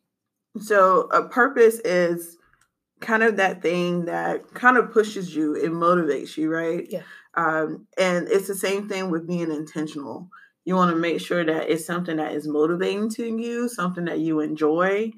So 0.60 1.08
a 1.10 1.26
purpose 1.26 1.78
is 1.86 2.36
kind 3.00 3.22
of 3.22 3.36
that 3.36 3.62
thing 3.62 4.04
that 4.04 4.52
kind 4.52 4.76
of 4.76 4.92
pushes 4.92 5.34
you, 5.34 5.54
it 5.54 5.70
motivates 5.70 6.36
you, 6.36 6.52
right? 6.52 6.86
Yeah. 6.90 7.00
Um, 7.32 7.86
and 7.96 8.28
it's 8.28 8.46
the 8.46 8.54
same 8.54 8.90
thing 8.90 9.08
with 9.08 9.26
being 9.26 9.50
intentional. 9.50 10.28
You 10.64 10.76
want 10.76 10.90
to 10.90 10.97
make 10.97 11.21
sure 11.21 11.44
that 11.44 11.68
it's 11.71 11.85
something 11.87 12.16
that 12.16 12.33
is 12.33 12.49
motivating 12.49 13.11
to 13.11 13.25
you, 13.26 13.68
something 13.68 14.06
that 14.06 14.21
you 14.21 14.40
enjoy. 14.40 15.12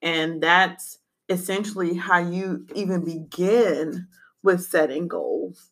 And 0.00 0.42
that's 0.42 0.98
essentially 1.28 1.94
how 1.94 2.18
you 2.18 2.66
even 2.74 3.04
begin 3.04 4.06
with 4.42 4.62
setting 4.62 5.08
goals. 5.08 5.70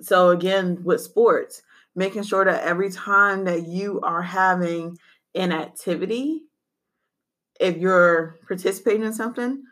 So, 0.00 0.30
again, 0.30 0.82
with 0.82 1.02
sports, 1.02 1.62
making 1.94 2.22
sure 2.22 2.44
that 2.44 2.62
every 2.64 2.90
time 2.90 3.44
that 3.44 3.66
you 3.66 4.00
are 4.02 4.22
having 4.22 4.96
an 5.34 5.52
activity, 5.52 6.42
if 7.60 7.76
you're 7.76 8.38
participating 8.48 9.02
in 9.04 9.12
something, 9.12 9.62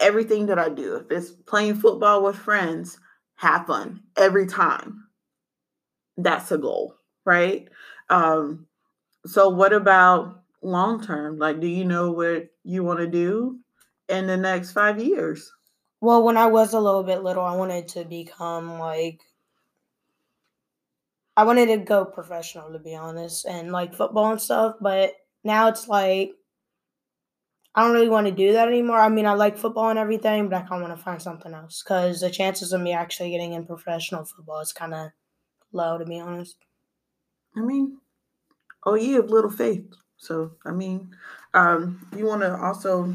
everything 0.00 0.46
that 0.46 0.58
I 0.58 0.68
do, 0.68 0.96
if 0.96 1.10
it's 1.10 1.30
playing 1.30 1.76
football 1.76 2.22
with 2.24 2.36
friends, 2.36 2.98
have 3.36 3.66
fun 3.66 4.02
every 4.16 4.46
time. 4.46 5.06
That's 6.16 6.52
a 6.52 6.58
goal, 6.58 6.99
right? 7.24 7.68
Um, 8.08 8.66
so, 9.26 9.48
what 9.48 9.72
about 9.72 10.42
long 10.62 11.04
term? 11.04 11.38
Like, 11.38 11.60
do 11.60 11.66
you 11.66 11.84
know 11.84 12.12
what 12.12 12.48
you 12.64 12.84
want 12.84 13.00
to 13.00 13.06
do 13.06 13.58
in 14.08 14.26
the 14.26 14.36
next 14.36 14.72
five 14.72 15.02
years? 15.02 15.52
Well, 16.00 16.22
when 16.22 16.36
I 16.36 16.46
was 16.46 16.72
a 16.72 16.80
little 16.80 17.02
bit 17.02 17.22
little, 17.22 17.44
I 17.44 17.56
wanted 17.56 17.88
to 17.88 18.04
become 18.04 18.78
like 18.78 19.20
I 21.36 21.44
wanted 21.44 21.66
to 21.66 21.78
go 21.78 22.04
professional 22.04 22.72
to 22.72 22.78
be 22.78 22.94
honest 22.94 23.46
and 23.46 23.72
like 23.72 23.94
football 23.94 24.32
and 24.32 24.40
stuff, 24.40 24.76
but 24.80 25.14
now 25.44 25.68
it's 25.68 25.88
like 25.88 26.32
I 27.74 27.84
don't 27.84 27.92
really 27.92 28.08
want 28.08 28.26
to 28.26 28.32
do 28.32 28.52
that 28.54 28.68
anymore. 28.68 28.98
I 28.98 29.08
mean, 29.08 29.26
I 29.26 29.34
like 29.34 29.56
football 29.56 29.90
and 29.90 29.98
everything, 29.98 30.48
but 30.48 30.56
I 30.56 30.60
kind 30.62 30.82
of 30.82 30.88
want 30.88 30.98
to 30.98 31.04
find 31.04 31.22
something 31.22 31.54
else 31.54 31.82
because 31.82 32.20
the 32.20 32.30
chances 32.30 32.72
of 32.72 32.80
me 32.80 32.92
actually 32.92 33.30
getting 33.30 33.52
in 33.52 33.64
professional 33.64 34.24
football 34.24 34.60
is 34.60 34.72
kind 34.72 34.92
of 34.92 35.10
low, 35.72 35.96
to 35.96 36.04
be 36.04 36.18
honest. 36.18 36.56
I 37.56 37.60
mean, 37.60 37.98
oh, 38.84 38.94
you 38.94 39.16
have 39.16 39.30
little 39.30 39.50
faith. 39.50 39.84
So, 40.16 40.52
I 40.64 40.70
mean, 40.70 41.10
um, 41.54 42.06
you 42.16 42.26
want 42.26 42.42
to 42.42 42.56
also, 42.56 43.14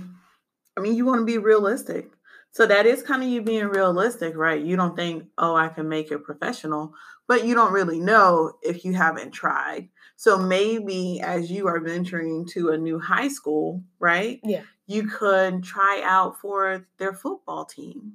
I 0.77 0.81
mean, 0.81 0.95
you 0.95 1.05
want 1.05 1.21
to 1.21 1.25
be 1.25 1.37
realistic. 1.37 2.09
So 2.51 2.65
that 2.65 2.85
is 2.85 3.03
kind 3.03 3.21
of 3.21 3.29
you 3.29 3.41
being 3.41 3.65
realistic, 3.65 4.35
right? 4.37 4.61
You 4.61 4.77
don't 4.77 4.95
think, 4.95 5.25
oh, 5.37 5.55
I 5.55 5.67
can 5.67 5.89
make 5.89 6.11
it 6.11 6.23
professional, 6.23 6.93
but 7.27 7.45
you 7.45 7.53
don't 7.53 7.73
really 7.73 7.99
know 7.99 8.53
if 8.61 8.85
you 8.85 8.93
haven't 8.93 9.31
tried. 9.31 9.89
So 10.15 10.37
maybe 10.37 11.19
as 11.21 11.51
you 11.51 11.67
are 11.67 11.81
venturing 11.81 12.45
to 12.53 12.69
a 12.69 12.77
new 12.77 12.97
high 12.97 13.27
school, 13.27 13.83
right? 13.99 14.39
Yeah. 14.43 14.61
You 14.87 15.07
could 15.07 15.63
try 15.63 16.01
out 16.05 16.39
for 16.39 16.87
their 16.97 17.13
football 17.13 17.65
team. 17.65 18.13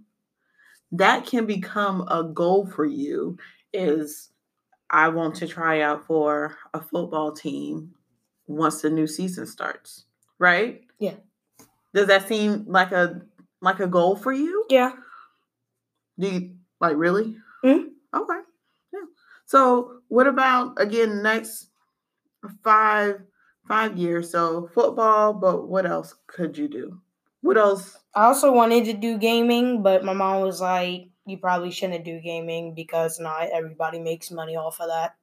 That 0.93 1.27
can 1.27 1.45
become 1.45 2.09
a 2.09 2.25
goal 2.25 2.67
for 2.67 2.87
you 2.87 3.37
is 3.73 4.30
I 4.91 5.09
want 5.09 5.37
to 5.37 5.49
try 5.49 5.81
out 5.83 6.07
for 6.07 6.57
a 6.75 6.81
football 6.81 7.33
team 7.33 7.95
once 8.47 8.83
the 8.83 8.91
new 8.91 9.07
season 9.07 9.47
starts, 9.47 10.05
right? 10.39 10.83
Yeah. 10.99 11.15
Does 11.95 12.09
that 12.09 12.29
seem 12.29 12.65
like 12.69 12.93
a 12.93 13.23
like 13.63 13.81
a 13.81 13.87
goal 13.89 14.17
for 14.17 14.33
you? 14.33 14.67
Yeah. 14.71 14.93
Do 16.19 16.29
you 16.29 16.57
like 16.81 16.97
really? 16.97 17.37
Mhm. 17.65 17.91
Okay. 18.15 18.41
Yeah. 18.93 19.07
So 19.47 20.01
what 20.09 20.27
about 20.27 20.81
again 20.81 21.23
next 21.23 21.69
five 22.65 23.23
five 23.69 23.99
years? 23.99 24.31
So 24.33 24.69
football, 24.75 25.35
but 25.35 25.69
what 25.69 25.87
else 25.87 26.17
could 26.29 26.59
you 26.59 26.69
do? 26.69 27.01
What 27.43 27.59
else? 27.59 27.99
I 28.15 28.27
also 28.27 28.53
wanted 28.53 28.87
to 28.87 28.95
do 28.95 29.19
gaming, 29.19 29.83
but 29.83 30.05
my 30.05 30.15
mom 30.15 30.43
was 30.43 30.61
like, 30.63 31.10
"You 31.31 31.39
probably 31.39 31.71
shouldn't 31.71 32.05
do 32.05 32.21
gaming 32.21 32.75
because 32.75 33.19
not 33.21 33.49
everybody 33.51 33.99
makes 33.99 34.31
money 34.31 34.57
off 34.57 34.81
of 34.81 34.89
that." 34.89 35.17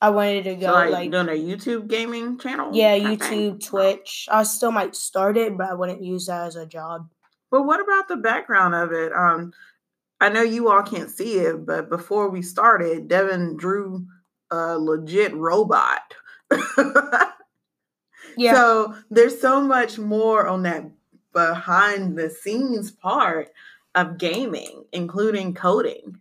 I 0.00 0.10
wanted 0.10 0.44
to 0.44 0.56
go 0.56 0.66
So 0.66 0.72
like, 0.72 0.90
like, 0.90 1.10
doing 1.12 1.28
a 1.28 1.32
YouTube 1.32 1.86
gaming 1.86 2.36
channel? 2.36 2.70
yeah? 2.74 2.98
YouTube, 2.98 3.64
Twitch. 3.64 4.28
I 4.30 4.42
still 4.42 4.72
might 4.72 4.96
start 4.96 5.36
it, 5.36 5.56
but 5.56 5.70
I 5.70 5.74
wouldn't 5.74 6.02
use 6.02 6.26
that 6.26 6.48
as 6.48 6.56
a 6.56 6.66
job. 6.66 7.08
But 7.52 7.62
what 7.62 7.80
about 7.80 8.08
the 8.08 8.16
background 8.16 8.74
of 8.74 8.90
it? 8.90 9.12
Um, 9.12 9.52
I 10.20 10.28
know 10.28 10.42
you 10.42 10.70
all 10.70 10.82
can't 10.82 11.10
see 11.10 11.34
it, 11.38 11.64
but 11.64 11.88
before 11.88 12.30
we 12.30 12.42
started, 12.42 13.06
Devin 13.06 13.56
drew 13.56 14.04
a 14.50 14.76
legit 14.76 15.34
robot. 15.34 16.00
Yeah. 18.36 18.54
So 18.54 18.94
there's 19.10 19.40
so 19.40 19.60
much 19.60 19.98
more 19.98 20.46
on 20.46 20.62
that 20.62 20.90
behind 21.32 22.16
the 22.16 22.30
scenes 22.30 22.90
part 22.90 23.48
of 23.94 24.18
gaming, 24.18 24.84
including 24.92 25.54
coding. 25.54 26.20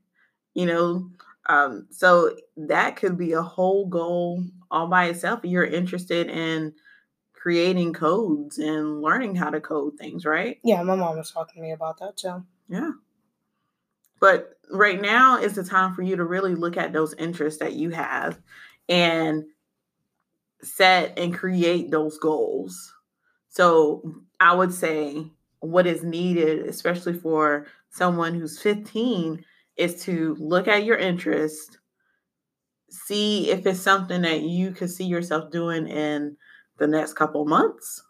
You 0.54 0.66
know, 0.66 1.10
um, 1.48 1.88
so 1.92 2.36
that 2.58 2.98
could 2.98 3.18
be 3.18 3.34
a 3.34 3.42
whole 3.42 3.86
goal 3.88 4.44
all 4.70 4.88
by 4.88 5.06
itself. 5.06 5.42
You're 5.44 5.66
interested 5.66 6.30
in 6.30 6.74
creating 7.34 7.94
codes 7.94 8.58
and 8.58 9.02
learning 9.02 9.36
how 9.36 9.50
to 9.50 9.60
code 9.60 9.98
things, 9.98 10.26
right? 10.26 10.60
yeah, 10.64 10.84
my 10.84 10.96
mom 10.96 11.18
was 11.18 11.32
talking 11.32 11.56
to 11.56 11.62
me 11.62 11.72
about 11.72 12.00
that 12.00 12.18
too. 12.18 12.44
Yeah. 12.70 12.92
But 14.20 14.60
right 14.70 15.02
now 15.02 15.40
is 15.40 15.56
the 15.56 15.64
time 15.64 15.96
for 15.96 16.04
you 16.04 16.16
to 16.18 16.24
really 16.24 16.54
look 16.54 16.78
at 16.78 16.94
those 16.94 17.16
interests 17.16 17.60
that 17.60 17.74
you 17.74 17.90
have 17.90 18.40
and 18.88 19.46
set 20.62 21.18
and 21.18 21.34
create 21.34 21.90
those 21.90 22.20
goals. 22.20 22.94
So 23.50 24.22
I 24.40 24.54
would 24.54 24.74
say 24.74 25.26
what 25.62 25.88
is 25.88 26.04
needed, 26.04 26.68
especially 26.68 27.14
for 27.14 27.68
someone 27.90 28.34
who's 28.34 28.60
15, 28.60 29.44
is 29.78 30.04
to 30.04 30.36
look 30.40 30.68
at 30.68 30.84
your 30.84 30.98
interest, 30.98 31.80
see 32.90 33.50
if 33.50 33.66
it's 33.66 33.80
something 33.80 34.22
that 34.24 34.42
you 34.42 34.72
could 34.72 34.90
see 34.90 35.06
yourself 35.06 35.52
doing 35.52 35.88
in 35.88 36.36
the 36.78 36.88
next 36.88 37.14
couple 37.14 37.46
months, 37.46 38.04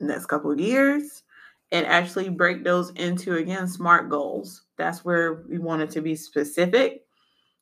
next 0.00 0.26
couple 0.26 0.58
years, 0.60 1.22
and 1.70 1.86
actually 1.86 2.28
break 2.28 2.64
those 2.64 2.90
into 2.90 3.36
again 3.36 3.66
smart 3.66 4.10
goals. 4.10 4.64
That's 4.76 5.04
where 5.04 5.44
we 5.48 5.58
want 5.58 5.82
it 5.82 5.90
to 5.90 6.02
be 6.02 6.14
specific. 6.16 7.04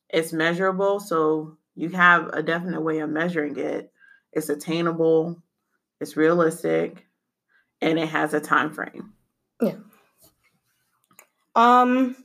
It's 0.09 0.33
measurable, 0.33 0.99
so 0.99 1.57
you 1.75 1.89
have 1.89 2.27
a 2.33 2.43
definite 2.43 2.81
way 2.81 2.99
of 2.99 3.09
measuring 3.09 3.57
it. 3.57 3.93
It's 4.33 4.49
attainable, 4.49 5.41
it's 6.01 6.17
realistic, 6.17 7.07
and 7.81 7.99
it 7.99 8.09
has 8.09 8.33
a 8.33 8.39
time 8.39 8.73
frame. 8.73 9.13
Yeah. 9.61 9.75
Um, 11.55 12.15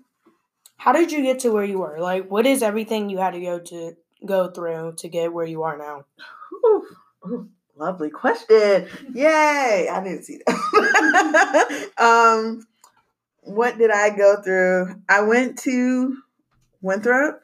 how 0.76 0.92
did 0.92 1.10
you 1.10 1.22
get 1.22 1.40
to 1.40 1.50
where 1.50 1.64
you 1.64 1.78
were? 1.78 1.98
Like, 1.98 2.30
what 2.30 2.46
is 2.46 2.62
everything 2.62 3.10
you 3.10 3.18
had 3.18 3.32
to 3.32 3.40
go 3.40 3.58
to 3.58 3.96
go 4.24 4.50
through 4.50 4.94
to 4.98 5.08
get 5.08 5.32
where 5.32 5.46
you 5.46 5.62
are 5.62 5.76
now? 5.76 6.04
Ooh, 6.52 6.86
ooh, 7.26 7.48
lovely 7.76 8.10
question. 8.10 8.86
Yay! 9.12 9.88
I 9.90 10.02
didn't 10.02 10.24
see 10.24 10.40
that. 10.46 11.90
um, 11.98 12.66
what 13.40 13.78
did 13.78 13.90
I 13.90 14.10
go 14.10 14.40
through? 14.42 15.02
I 15.08 15.22
went 15.22 15.58
to 15.60 16.16
Winthrop 16.80 17.42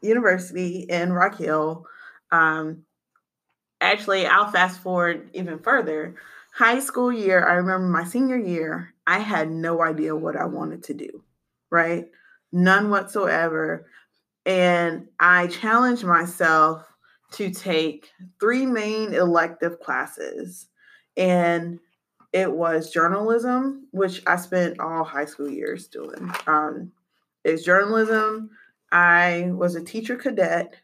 University 0.00 0.80
in 0.80 1.12
Rock 1.12 1.38
Hill. 1.38 1.86
Um, 2.30 2.84
actually, 3.80 4.26
I'll 4.26 4.50
fast 4.50 4.80
forward 4.80 5.30
even 5.34 5.58
further. 5.58 6.16
High 6.54 6.80
school 6.80 7.10
year, 7.10 7.46
I 7.46 7.54
remember 7.54 7.88
my 7.88 8.04
senior 8.04 8.36
year, 8.36 8.94
I 9.06 9.18
had 9.18 9.50
no 9.50 9.82
idea 9.82 10.14
what 10.14 10.36
I 10.36 10.44
wanted 10.44 10.84
to 10.84 10.94
do, 10.94 11.24
right? 11.70 12.08
None 12.52 12.90
whatsoever. 12.90 13.86
And 14.44 15.08
I 15.18 15.46
challenged 15.46 16.04
myself 16.04 16.86
to 17.32 17.50
take 17.50 18.10
three 18.38 18.66
main 18.66 19.14
elective 19.14 19.80
classes. 19.80 20.68
And 21.16 21.78
it 22.34 22.52
was 22.52 22.90
journalism, 22.90 23.88
which 23.90 24.22
I 24.26 24.36
spent 24.36 24.78
all 24.78 25.04
high 25.04 25.24
school 25.24 25.48
years 25.48 25.86
doing. 25.86 26.30
Um, 26.46 26.92
it's 27.44 27.64
journalism. 27.64 28.50
I 28.90 29.50
was 29.52 29.74
a 29.74 29.82
teacher 29.82 30.16
cadet 30.16 30.74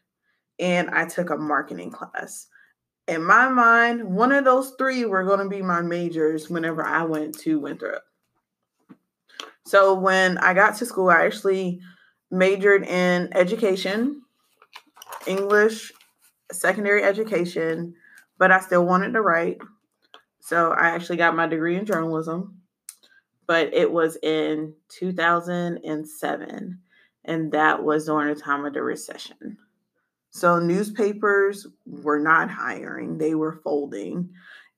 and 0.57 0.89
I 0.89 1.05
took 1.05 1.29
a 1.29 1.37
marketing 1.37 1.91
class. 1.91 2.47
In 3.09 3.23
my 3.23 3.49
mind, 3.49 4.03
one 4.03 4.31
of 4.31 4.45
those 4.45 4.73
three 4.77 5.03
were 5.03 5.23
going 5.23 5.39
to 5.39 5.49
be 5.49 5.63
my 5.63 5.81
majors 5.81 6.47
whenever 6.47 6.85
I 6.85 7.01
went 7.01 7.39
to 7.39 7.59
Winthrop. 7.59 8.03
So 9.65 9.95
when 9.95 10.37
I 10.37 10.53
got 10.53 10.77
to 10.77 10.85
school, 10.85 11.09
I 11.09 11.25
actually 11.25 11.79
majored 12.29 12.85
in 12.85 13.29
education, 13.35 14.21
English, 15.25 15.91
secondary 16.51 17.03
education, 17.03 17.95
but 18.37 18.51
I 18.51 18.59
still 18.59 18.85
wanted 18.85 19.13
to 19.13 19.21
write. 19.21 19.57
So 20.39 20.71
I 20.71 20.89
actually 20.89 21.17
got 21.17 21.35
my 21.35 21.47
degree 21.47 21.77
in 21.77 21.87
journalism, 21.87 22.61
but 23.47 23.73
it 23.73 23.91
was 23.91 24.17
in 24.21 24.75
2007, 24.89 26.79
and 27.25 27.51
that 27.53 27.83
was 27.83 28.05
during 28.05 28.31
the 28.31 28.39
time 28.39 28.65
of 28.65 28.73
the 28.75 28.83
recession. 28.83 29.57
So 30.31 30.59
newspapers 30.59 31.67
were 31.85 32.19
not 32.19 32.49
hiring, 32.49 33.17
they 33.17 33.35
were 33.35 33.59
folding. 33.63 34.29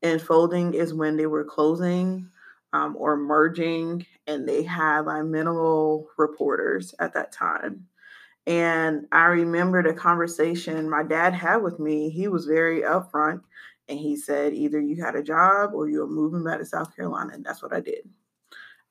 And 0.03 0.21
folding 0.21 0.73
is 0.73 0.93
when 0.93 1.15
they 1.15 1.27
were 1.27 1.43
closing 1.43 2.27
um, 2.73 2.95
or 2.97 3.17
merging, 3.17 4.05
and 4.27 4.47
they 4.47 4.63
had 4.63 5.01
like 5.01 5.25
minimal 5.25 6.07
reporters 6.17 6.95
at 6.99 7.13
that 7.13 7.31
time. 7.31 7.85
And 8.47 9.05
I 9.11 9.25
remember 9.25 9.83
the 9.83 9.93
conversation 9.93 10.89
my 10.89 11.03
dad 11.03 11.33
had 11.33 11.57
with 11.57 11.79
me. 11.79 12.09
He 12.09 12.27
was 12.27 12.45
very 12.45 12.81
upfront 12.81 13.41
and 13.87 13.99
he 13.99 14.15
said, 14.15 14.53
either 14.53 14.79
you 14.79 15.03
had 15.03 15.15
a 15.15 15.23
job 15.23 15.71
or 15.73 15.89
you 15.89 15.99
were 15.99 16.07
moving 16.07 16.43
back 16.43 16.59
to 16.59 16.65
South 16.65 16.95
Carolina. 16.95 17.33
And 17.33 17.45
that's 17.45 17.61
what 17.61 17.73
I 17.73 17.81
did. 17.81 18.09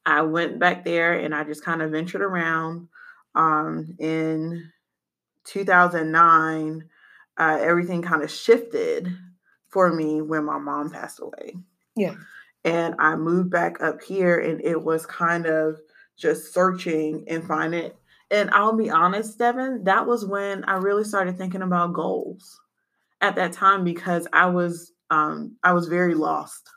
I 0.07 0.23
went 0.23 0.59
back 0.59 0.85
there 0.85 1.15
and 1.15 1.35
I 1.35 1.43
just 1.45 1.65
kind 1.65 1.83
of 1.83 1.91
ventured 1.91 2.23
around. 2.23 2.89
Um, 3.35 3.95
in 4.01 4.71
2009, 5.45 6.85
uh, 7.39 7.59
everything 7.61 8.03
kind 8.03 8.23
of 8.23 8.31
shifted 8.31 9.09
for 9.69 9.93
me 9.93 10.21
when 10.21 10.45
my 10.45 10.59
mom 10.59 10.91
passed 10.91 11.21
away. 11.21 11.57
Yeah. 11.97 12.15
And 12.65 12.95
I 12.99 13.17
moved 13.17 13.51
back 13.51 13.81
up 13.81 14.03
here 14.03 14.39
and 14.39 14.61
it 14.63 14.83
was 14.83 15.07
kind 15.07 15.47
of 15.47 15.81
just 16.17 16.53
searching 16.53 17.25
and 17.29 17.47
finding 17.47 17.93
and 18.31 18.51
I'll 18.51 18.77
be 18.77 18.91
honest, 18.91 19.39
Devin, 19.39 19.85
that 19.85 20.07
was 20.07 20.25
when 20.25 20.65
I 20.65 20.75
really 20.75 21.05
started 21.05 21.37
thinking 21.37 21.63
about 21.63 21.93
goals 21.93 22.61
at 23.21 23.35
that 23.37 23.53
time 23.53 23.83
because 23.83 24.29
I 24.33 24.47
was 24.47 24.93
um, 25.11 25.57
I 25.65 25.73
was 25.73 25.89
very 25.89 26.15
lost. 26.15 26.69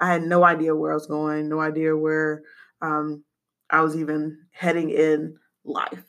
I 0.00 0.10
had 0.10 0.22
no 0.22 0.44
idea 0.44 0.74
where 0.74 0.92
I 0.92 0.94
was 0.94 1.06
going, 1.06 1.48
no 1.48 1.60
idea 1.60 1.96
where 1.96 2.42
um, 2.80 3.24
I 3.68 3.82
was 3.82 3.96
even 3.96 4.38
heading 4.52 4.90
in 4.90 5.36
life. 5.64 6.04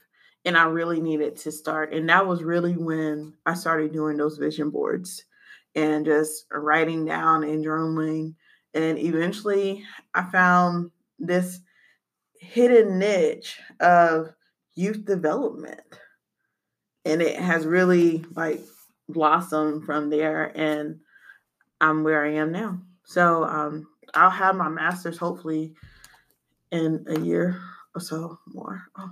And 0.47 0.57
I 0.57 0.63
really 0.63 1.01
needed 1.01 1.35
to 1.39 1.51
start. 1.51 1.93
And 1.93 2.07
that 2.07 2.25
was 2.25 2.41
really 2.41 2.77
when 2.77 3.33
I 3.45 3.53
started 3.53 3.91
doing 3.91 4.15
those 4.15 4.37
vision 4.37 4.69
boards 4.69 5.25
and 5.75 6.05
just 6.05 6.45
writing 6.49 7.03
down 7.03 7.43
and 7.43 7.65
journaling. 7.65 8.33
And 8.73 8.97
eventually 8.97 9.83
I 10.13 10.23
found 10.23 10.91
this 11.19 11.59
hidden 12.39 12.97
niche 12.97 13.59
of 13.81 14.29
youth 14.73 15.03
development. 15.03 15.81
And 17.03 17.21
it 17.21 17.37
has 17.37 17.65
really 17.65 18.23
like 18.33 18.61
blossomed 19.09 19.83
from 19.83 20.09
there. 20.09 20.53
And 20.55 21.01
I'm 21.81 22.05
where 22.05 22.23
I 22.23 22.35
am 22.35 22.53
now. 22.53 22.79
So 23.03 23.43
um, 23.43 23.85
I'll 24.13 24.29
have 24.29 24.55
my 24.55 24.69
master's 24.69 25.17
hopefully 25.17 25.73
in 26.71 27.03
a 27.09 27.19
year 27.19 27.59
or 27.93 27.99
so 27.99 28.39
more. 28.47 28.83
Oh. 28.97 29.11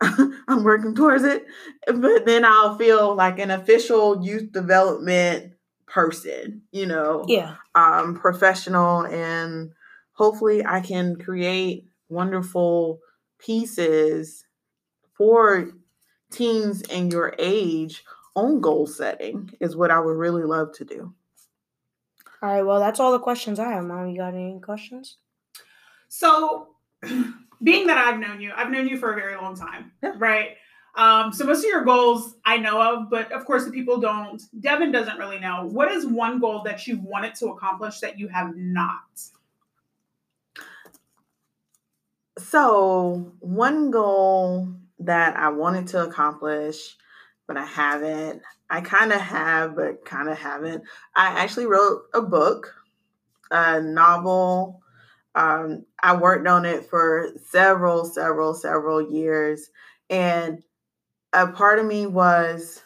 I'm 0.48 0.62
working 0.62 0.94
towards 0.94 1.24
it, 1.24 1.44
but 1.86 2.24
then 2.24 2.44
I'll 2.44 2.76
feel 2.78 3.14
like 3.14 3.38
an 3.38 3.50
official 3.50 4.24
youth 4.24 4.52
development 4.52 5.54
person, 5.86 6.62
you 6.70 6.86
know, 6.86 7.24
yeah, 7.26 7.56
um, 7.74 8.14
professional, 8.14 9.06
and 9.06 9.72
hopefully 10.12 10.64
I 10.64 10.80
can 10.80 11.16
create 11.16 11.88
wonderful 12.08 13.00
pieces 13.38 14.44
for 15.16 15.72
teens 16.30 16.82
and 16.82 17.12
your 17.12 17.34
age 17.38 18.04
on 18.36 18.60
goal 18.60 18.86
setting 18.86 19.50
is 19.60 19.74
what 19.74 19.90
I 19.90 19.98
would 19.98 20.16
really 20.16 20.44
love 20.44 20.72
to 20.74 20.84
do. 20.84 21.14
All 22.40 22.48
right, 22.48 22.62
well, 22.62 22.78
that's 22.78 23.00
all 23.00 23.10
the 23.10 23.18
questions 23.18 23.58
I 23.58 23.72
have, 23.72 23.84
Mom. 23.84 24.08
You 24.08 24.18
got 24.18 24.34
any 24.34 24.60
questions? 24.60 25.16
So, 26.08 26.68
being 27.62 27.86
that 27.88 27.98
I've 27.98 28.18
known 28.18 28.40
you, 28.40 28.52
I've 28.54 28.70
known 28.70 28.88
you 28.88 28.98
for 28.98 29.12
a 29.12 29.16
very 29.16 29.36
long 29.36 29.56
time, 29.56 29.92
yeah. 30.02 30.12
right? 30.18 30.56
Um, 30.94 31.32
so 31.32 31.44
most 31.44 31.58
of 31.58 31.66
your 31.66 31.84
goals 31.84 32.34
I 32.44 32.56
know 32.56 32.80
of, 32.80 33.10
but 33.10 33.30
of 33.30 33.44
course 33.44 33.64
the 33.64 33.70
people 33.70 34.00
don't. 34.00 34.42
Devin 34.60 34.90
doesn't 34.90 35.18
really 35.18 35.38
know. 35.38 35.68
What 35.70 35.92
is 35.92 36.06
one 36.06 36.40
goal 36.40 36.62
that 36.64 36.86
you 36.86 36.98
wanted 37.00 37.34
to 37.36 37.48
accomplish 37.48 38.00
that 38.00 38.18
you 38.18 38.28
have 38.28 38.56
not? 38.56 39.20
So 42.38 43.32
one 43.40 43.90
goal 43.90 44.72
that 45.00 45.36
I 45.36 45.50
wanted 45.50 45.86
to 45.88 46.02
accomplish, 46.02 46.96
but 47.46 47.56
I 47.56 47.64
haven't. 47.64 48.42
I 48.70 48.80
kind 48.80 49.12
of 49.12 49.20
have, 49.20 49.76
but 49.76 50.04
kind 50.04 50.28
of 50.28 50.38
haven't. 50.38 50.82
I 51.14 51.26
actually 51.26 51.66
wrote 51.66 52.02
a 52.12 52.22
book, 52.22 52.74
a 53.50 53.80
novel. 53.80 54.82
Um, 55.38 55.84
I 56.02 56.16
worked 56.16 56.48
on 56.48 56.64
it 56.64 56.90
for 56.90 57.28
several, 57.48 58.04
several, 58.04 58.54
several 58.54 59.00
years. 59.08 59.70
And 60.10 60.64
a 61.32 61.46
part 61.46 61.78
of 61.78 61.86
me 61.86 62.06
was 62.06 62.82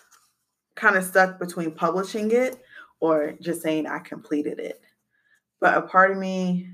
kind 0.75 0.97
of 0.97 1.05
stuck 1.05 1.38
between 1.38 1.71
publishing 1.71 2.31
it 2.31 2.62
or 3.01 3.33
just 3.41 3.62
saying 3.62 3.87
I 3.87 4.01
completed 4.01 4.59
it. 4.59 4.83
But 5.62 5.79
a 5.79 5.81
part 5.81 6.11
of 6.11 6.19
me 6.19 6.69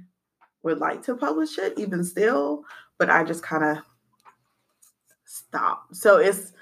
would 0.65 0.79
like 0.79 1.05
to 1.05 1.15
publish 1.15 1.59
it 1.59 1.75
even 1.79 2.03
still, 2.03 2.65
but 2.99 3.09
I 3.09 3.23
just 3.23 3.45
kind 3.45 3.63
of 3.63 3.79
stopped. 5.27 5.95
So 5.95 6.17
it's 6.17 6.55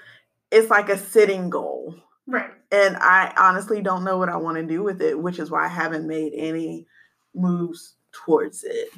it's 0.51 0.69
like 0.69 0.89
a 0.89 0.97
sitting 0.97 1.49
goal. 1.49 1.95
Right. 2.27 2.51
And 2.71 2.95
I 2.97 3.33
honestly 3.35 3.81
don't 3.81 4.03
know 4.03 4.19
what 4.19 4.29
I 4.29 4.37
want 4.37 4.57
to 4.57 4.63
do 4.63 4.83
with 4.83 5.01
it, 5.01 5.17
which 5.17 5.39
is 5.39 5.49
why 5.49 5.65
I 5.65 5.69
haven't 5.69 6.07
made 6.07 6.33
any 6.35 6.85
moves 7.33 7.95
towards 8.25 8.63
it. 8.63 8.89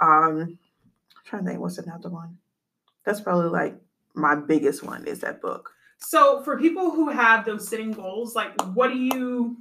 Um, 0.00 0.58
I'm 1.16 1.24
trying 1.24 1.44
to 1.44 1.50
think 1.50 1.60
what's 1.60 1.78
another 1.78 2.10
one. 2.10 2.38
That's 3.04 3.20
probably 3.20 3.50
like 3.50 3.76
my 4.14 4.34
biggest 4.34 4.82
one 4.82 5.06
is 5.06 5.20
that 5.20 5.40
book. 5.40 5.70
So 5.98 6.42
for 6.42 6.58
people 6.58 6.90
who 6.90 7.08
have 7.10 7.44
those 7.44 7.68
sitting 7.68 7.92
goals, 7.92 8.34
like 8.34 8.60
what 8.74 8.88
do 8.88 8.98
you 8.98 9.56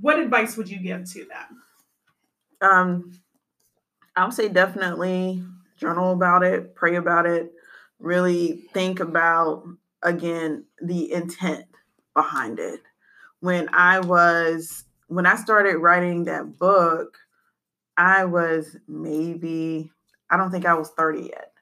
what 0.00 0.18
advice 0.18 0.56
would 0.56 0.68
you 0.68 0.80
give 0.80 1.04
to 1.12 1.26
them? 1.26 1.62
Um 2.60 3.12
I 4.16 4.24
would 4.24 4.34
say 4.34 4.48
definitely 4.48 5.42
journal 5.78 6.12
about 6.12 6.42
it, 6.42 6.74
pray 6.74 6.96
about 6.96 7.26
it, 7.26 7.52
really 7.98 8.64
think 8.72 9.00
about 9.00 9.64
again 10.02 10.64
the 10.80 11.12
intent 11.12 11.66
behind 12.14 12.58
it. 12.58 12.80
When 13.40 13.68
I 13.72 14.00
was 14.00 14.84
when 15.08 15.26
I 15.26 15.36
started 15.36 15.76
writing 15.78 16.24
that 16.24 16.58
book, 16.58 17.18
I 17.96 18.24
was 18.24 18.76
maybe 18.88 19.90
I 20.30 20.36
don't 20.36 20.50
think 20.50 20.64
I 20.66 20.74
was 20.74 20.90
30 20.90 21.24
yet. 21.24 21.52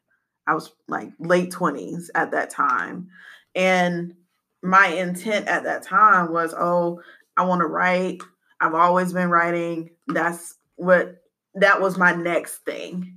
I 0.47 0.55
was 0.55 0.73
like 0.89 1.11
late 1.19 1.51
20s 1.51 2.09
at 2.15 2.31
that 2.31 2.51
time. 2.51 3.09
And 3.55 4.15
my 4.63 4.87
intent 4.87 5.49
at 5.49 5.65
that 5.65 5.83
time 5.83 6.33
was, 6.33 6.55
oh, 6.57 7.01
I 7.37 7.45
want 7.45 7.61
to 7.61 7.67
write. 7.67 8.21
I've 8.61 8.75
always 8.75 9.13
been 9.13 9.31
writing. 9.31 9.91
That's 10.07 10.57
what 10.77 11.23
that 11.55 11.81
was 11.81 11.99
my 11.99 12.13
next 12.13 12.59
thing. 12.59 13.17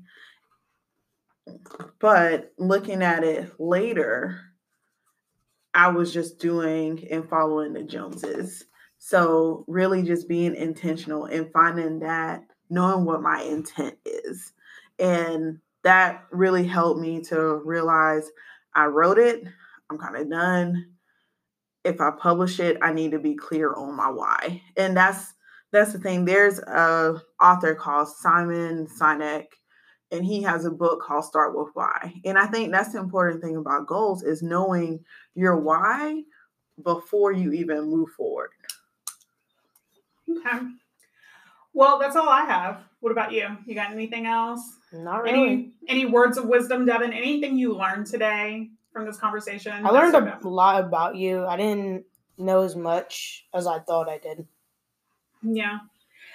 But 1.99 2.53
looking 2.57 3.03
at 3.03 3.23
it 3.23 3.59
later, 3.59 4.39
I 5.73 5.89
was 5.89 6.13
just 6.13 6.39
doing 6.39 7.05
and 7.09 7.27
following 7.27 7.73
the 7.73 7.83
Joneses. 7.83 8.65
So, 8.99 9.65
really, 9.67 10.01
just 10.03 10.29
being 10.29 10.55
intentional 10.55 11.25
and 11.25 11.51
finding 11.51 11.99
that, 11.99 12.45
knowing 12.69 13.05
what 13.05 13.21
my 13.21 13.41
intent 13.41 13.97
is. 14.05 14.53
And 14.99 15.59
that 15.83 16.25
really 16.31 16.65
helped 16.65 16.99
me 16.99 17.21
to 17.21 17.55
realize 17.65 18.29
I 18.75 18.85
wrote 18.85 19.19
it, 19.19 19.43
I'm 19.89 19.97
kind 19.97 20.15
of 20.15 20.29
done. 20.29 20.91
If 21.83 21.99
I 21.99 22.11
publish 22.11 22.59
it, 22.59 22.77
I 22.81 22.93
need 22.93 23.11
to 23.11 23.19
be 23.19 23.35
clear 23.35 23.73
on 23.73 23.95
my 23.95 24.09
why. 24.09 24.61
And 24.77 24.95
that's 24.95 25.33
that's 25.71 25.91
the 25.91 25.99
thing. 25.99 26.23
There's 26.25 26.59
a 26.59 27.21
author 27.41 27.75
called 27.75 28.07
Simon 28.07 28.87
Sinek 28.87 29.47
and 30.13 30.23
he 30.23 30.43
has 30.43 30.63
a 30.63 30.71
book 30.71 31.01
called 31.01 31.25
Start 31.25 31.57
with 31.57 31.69
Why. 31.73 32.13
And 32.23 32.37
I 32.37 32.45
think 32.45 32.71
that's 32.71 32.93
the 32.93 32.99
important 32.99 33.41
thing 33.41 33.57
about 33.57 33.87
goals 33.87 34.21
is 34.21 34.43
knowing 34.43 35.03
your 35.33 35.57
why 35.57 36.21
before 36.83 37.31
you 37.31 37.51
even 37.51 37.89
move 37.89 38.09
forward. 38.11 38.51
Okay. 40.29 40.59
Well, 41.73 41.99
that's 41.99 42.15
all 42.15 42.29
I 42.29 42.41
have. 42.41 42.81
What 42.99 43.11
about 43.11 43.31
you? 43.31 43.47
You 43.65 43.75
got 43.75 43.91
anything 43.91 44.25
else? 44.25 44.77
Not 44.91 45.23
really. 45.23 45.33
Any 45.33 45.71
any 45.87 46.05
words 46.05 46.37
of 46.37 46.45
wisdom, 46.45 46.85
Devin? 46.85 47.11
Anything 47.11 47.57
you 47.57 47.75
learned 47.75 48.05
today 48.05 48.69
from 48.91 49.05
this 49.05 49.17
conversation? 49.17 49.85
I 49.85 49.89
learned 49.89 50.15
a 50.15 50.47
lot 50.47 50.83
about 50.83 51.15
you. 51.15 51.45
I 51.45 51.57
didn't 51.57 52.05
know 52.37 52.61
as 52.61 52.75
much 52.75 53.45
as 53.53 53.67
I 53.67 53.79
thought 53.79 54.07
I 54.07 54.19
did. 54.19 54.45
Yeah. 55.41 55.79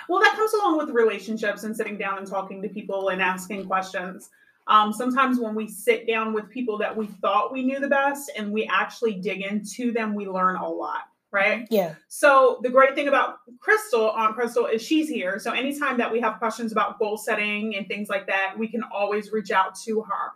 Well, 0.08 0.20
that 0.20 0.34
comes 0.36 0.52
along 0.54 0.78
with 0.78 0.90
relationships 0.90 1.64
and 1.64 1.76
sitting 1.76 1.98
down 1.98 2.18
and 2.18 2.26
talking 2.26 2.62
to 2.62 2.68
people 2.68 3.08
and 3.08 3.20
asking 3.20 3.66
questions. 3.66 4.30
Um, 4.66 4.92
sometimes 4.92 5.38
when 5.38 5.54
we 5.54 5.66
sit 5.66 6.06
down 6.06 6.34
with 6.34 6.50
people 6.50 6.76
that 6.78 6.94
we 6.94 7.06
thought 7.06 7.52
we 7.52 7.62
knew 7.62 7.80
the 7.80 7.88
best 7.88 8.30
and 8.36 8.52
we 8.52 8.66
actually 8.66 9.14
dig 9.14 9.40
into 9.42 9.92
them, 9.92 10.14
we 10.14 10.26
learn 10.26 10.56
a 10.56 10.68
lot, 10.68 11.04
right? 11.30 11.66
Yeah. 11.70 11.94
So 12.08 12.60
the 12.62 12.70
great 12.70 12.94
thing 12.94 13.08
about 13.08 13.36
Crystal, 13.60 14.10
Aunt 14.10 14.34
Crystal, 14.34 14.66
is 14.66 14.82
she's 14.82 15.08
here. 15.08 15.38
So 15.38 15.52
anytime 15.52 15.98
that 15.98 16.10
we 16.10 16.20
have 16.20 16.38
questions 16.38 16.72
about 16.72 16.98
goal 16.98 17.16
setting 17.16 17.76
and 17.76 17.86
things 17.86 18.08
like 18.08 18.26
that, 18.28 18.54
we 18.58 18.68
can 18.68 18.82
always 18.92 19.30
reach 19.32 19.50
out 19.50 19.74
to 19.86 20.02
her. 20.02 20.32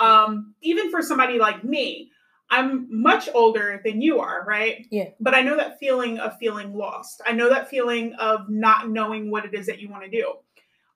Mm-hmm. 0.00 0.06
Um, 0.06 0.54
even 0.62 0.90
for 0.90 1.02
somebody 1.02 1.38
like 1.38 1.64
me, 1.64 2.10
I'm 2.50 2.86
much 2.90 3.28
older 3.34 3.80
than 3.84 4.00
you 4.00 4.20
are, 4.20 4.44
right? 4.46 4.86
Yeah. 4.90 5.08
But 5.18 5.34
I 5.34 5.42
know 5.42 5.56
that 5.56 5.78
feeling 5.78 6.18
of 6.18 6.36
feeling 6.38 6.74
lost. 6.74 7.22
I 7.26 7.32
know 7.32 7.48
that 7.48 7.68
feeling 7.68 8.12
of 8.14 8.48
not 8.48 8.90
knowing 8.90 9.30
what 9.30 9.44
it 9.44 9.54
is 9.54 9.66
that 9.66 9.80
you 9.80 9.88
want 9.88 10.04
to 10.04 10.10
do. 10.10 10.34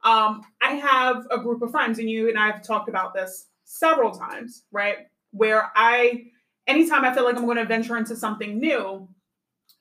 Um, 0.05 0.43
I 0.63 0.73
have 0.73 1.27
a 1.31 1.39
group 1.39 1.63
of 1.63 1.71
friends, 1.71 1.99
and 1.99 2.09
you 2.09 2.29
and 2.29 2.39
I 2.39 2.47
have 2.47 2.63
talked 2.63 2.89
about 2.89 3.15
this 3.15 3.47
several 3.65 4.13
times, 4.13 4.65
right? 4.71 4.99
Where 5.33 5.71
I, 5.75 6.27
anytime 6.67 7.05
I 7.05 7.13
feel 7.13 7.25
like 7.25 7.37
I'm 7.37 7.47
going 7.47 7.57
to 7.57 7.65
venture 7.65 7.97
into 7.97 8.15
something 8.15 8.59
new, 8.61 9.09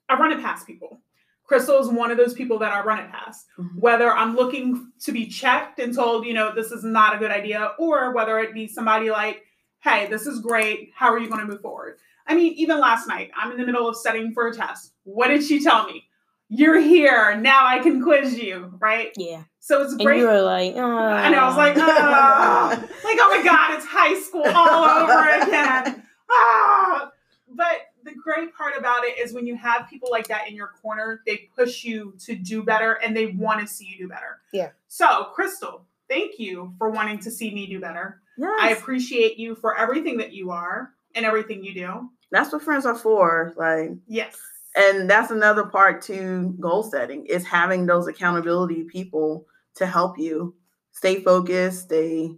I 0.10 0.16
run 0.18 0.32
it 0.32 0.42
past 0.42 0.66
people. 0.68 1.02
Crystal 1.46 1.80
is 1.80 1.88
one 1.88 2.12
of 2.12 2.18
those 2.18 2.34
people 2.34 2.60
that 2.60 2.74
I 2.74 2.82
run 2.84 3.00
it 3.00 3.10
past. 3.10 3.46
Mhm. 3.58 3.80
Whether 3.80 4.12
I'm 4.12 4.36
looking 4.36 4.92
to 5.04 5.12
be 5.12 5.28
checked 5.28 5.80
and 5.80 5.94
told, 5.96 6.26
you 6.26 6.34
know, 6.34 6.54
this 6.54 6.72
is 6.72 6.84
not 6.84 7.16
a 7.16 7.18
good 7.18 7.32
idea, 7.32 7.72
or 7.80 8.12
whether 8.14 8.38
it 8.40 8.54
be 8.54 8.68
somebody 8.68 9.10
like, 9.10 9.44
hey, 9.80 10.08
this 10.08 10.28
is 10.28 10.40
great. 10.40 10.92
How 10.96 11.12
are 11.14 11.20
you 11.20 11.28
going 11.30 11.40
to 11.42 11.48
move 11.48 11.62
forward? 11.62 11.98
I 12.26 12.36
mean, 12.36 12.52
even 12.54 12.80
last 12.82 13.08
night, 13.08 13.32
I'm 13.38 13.52
in 13.52 13.58
the 13.58 13.66
middle 13.66 13.88
of 13.88 13.96
studying 13.96 14.34
for 14.34 14.48
a 14.48 14.54
test. 14.54 14.92
What 15.04 15.30
did 15.30 15.44
she 15.44 15.64
tell 15.64 15.86
me? 15.88 16.04
You're 16.50 16.80
here. 16.80 17.36
Now 17.36 17.66
I 17.66 17.80
can 17.80 18.02
quiz 18.02 18.38
you, 18.38 18.74
right? 18.80 19.12
Yeah. 19.18 19.44
So 19.60 19.82
it's 19.84 19.94
And 19.94 20.02
great. 20.02 20.20
you 20.20 20.28
were 20.28 20.42
like, 20.42 20.74
oh. 20.76 20.82
I. 20.98 21.34
I 21.34 21.46
was 21.48 21.56
like, 21.58 21.76
ah. 21.78 22.70
like, 23.04 23.18
oh 23.22 23.38
my 23.38 23.44
god, 23.44 23.76
it's 23.78 23.86
high 23.86 24.20
school 24.20 24.44
all 24.46 24.84
over 24.84 25.30
again. 25.46 26.04
Ah. 26.30 27.10
But 27.48 27.87
the 28.08 28.16
great 28.16 28.56
part 28.56 28.74
about 28.78 29.04
it 29.04 29.20
is 29.20 29.34
when 29.34 29.46
you 29.46 29.56
have 29.58 29.90
people 29.90 30.10
like 30.10 30.28
that 30.28 30.48
in 30.48 30.56
your 30.56 30.72
corner, 30.82 31.22
they 31.26 31.50
push 31.56 31.84
you 31.84 32.14
to 32.26 32.36
do 32.36 32.64
better 32.64 32.94
and 33.04 33.16
they 33.16 33.28
want 33.28 33.60
to 33.60 33.68
see 33.68 33.86
you 33.86 33.98
do 33.98 34.08
better. 34.08 34.40
Yeah. 34.54 34.70
So, 34.88 35.26
Crystal, 35.36 35.86
thank 36.10 36.40
you 36.40 36.74
for 36.78 36.90
wanting 36.90 37.20
to 37.20 37.30
see 37.32 37.54
me 37.54 37.68
do 37.68 37.80
better. 37.82 38.22
Yes. 38.38 38.58
I 38.62 38.70
appreciate 38.72 39.38
you 39.38 39.56
for 39.56 39.78
everything 39.78 40.18
that 40.18 40.32
you 40.32 40.52
are 40.52 40.92
and 41.16 41.26
everything 41.26 41.64
you 41.64 41.74
do. 41.74 42.10
That's 42.32 42.52
what 42.54 42.62
friends 42.62 42.86
are 42.86 42.96
for. 42.96 43.54
Like, 43.58 43.92
Yes. 44.08 44.38
and 44.76 45.10
that's 45.10 45.32
another 45.32 45.66
part 45.66 46.02
to 46.04 46.56
goal 46.60 46.84
setting 46.84 47.26
is 47.26 47.46
having 47.46 47.86
those 47.86 48.08
accountability 48.08 48.84
people 48.84 49.46
to 49.76 49.86
help 49.86 50.18
you 50.18 50.56
stay 50.94 51.22
focused, 51.22 51.84
stay 51.84 52.32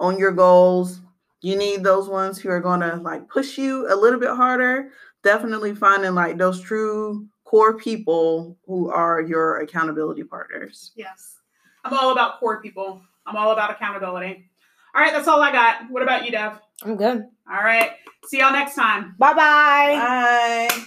on 0.00 0.18
your 0.18 0.32
goals. 0.32 1.00
You 1.40 1.56
need 1.56 1.82
those 1.82 2.08
ones 2.08 2.38
who 2.38 2.50
are 2.50 2.60
going 2.60 2.80
to 2.80 2.96
like 2.96 3.28
push 3.28 3.56
you 3.58 3.92
a 3.92 3.96
little 3.96 4.20
bit 4.20 4.30
harder. 4.30 4.90
Definitely 5.22 5.74
finding 5.74 6.14
like 6.14 6.38
those 6.38 6.60
true 6.60 7.26
core 7.44 7.76
people 7.76 8.56
who 8.66 8.90
are 8.90 9.20
your 9.20 9.58
accountability 9.60 10.24
partners. 10.24 10.92
Yes. 10.94 11.36
I'm 11.84 11.92
all 11.92 12.12
about 12.12 12.40
core 12.40 12.62
people. 12.62 13.02
I'm 13.26 13.36
all 13.36 13.52
about 13.52 13.70
accountability. 13.70 14.50
All 14.94 15.02
right, 15.02 15.12
that's 15.12 15.28
all 15.28 15.40
I 15.40 15.52
got. 15.52 15.90
What 15.90 16.02
about 16.02 16.24
you, 16.24 16.32
Dev? 16.32 16.58
I'm 16.82 16.96
good. 16.96 17.24
All 17.50 17.62
right. 17.62 17.92
See 18.26 18.38
y'all 18.38 18.52
next 18.52 18.74
time. 18.74 19.14
Bye 19.18 19.34
bye. 19.34 20.68
Bye. 20.68 20.84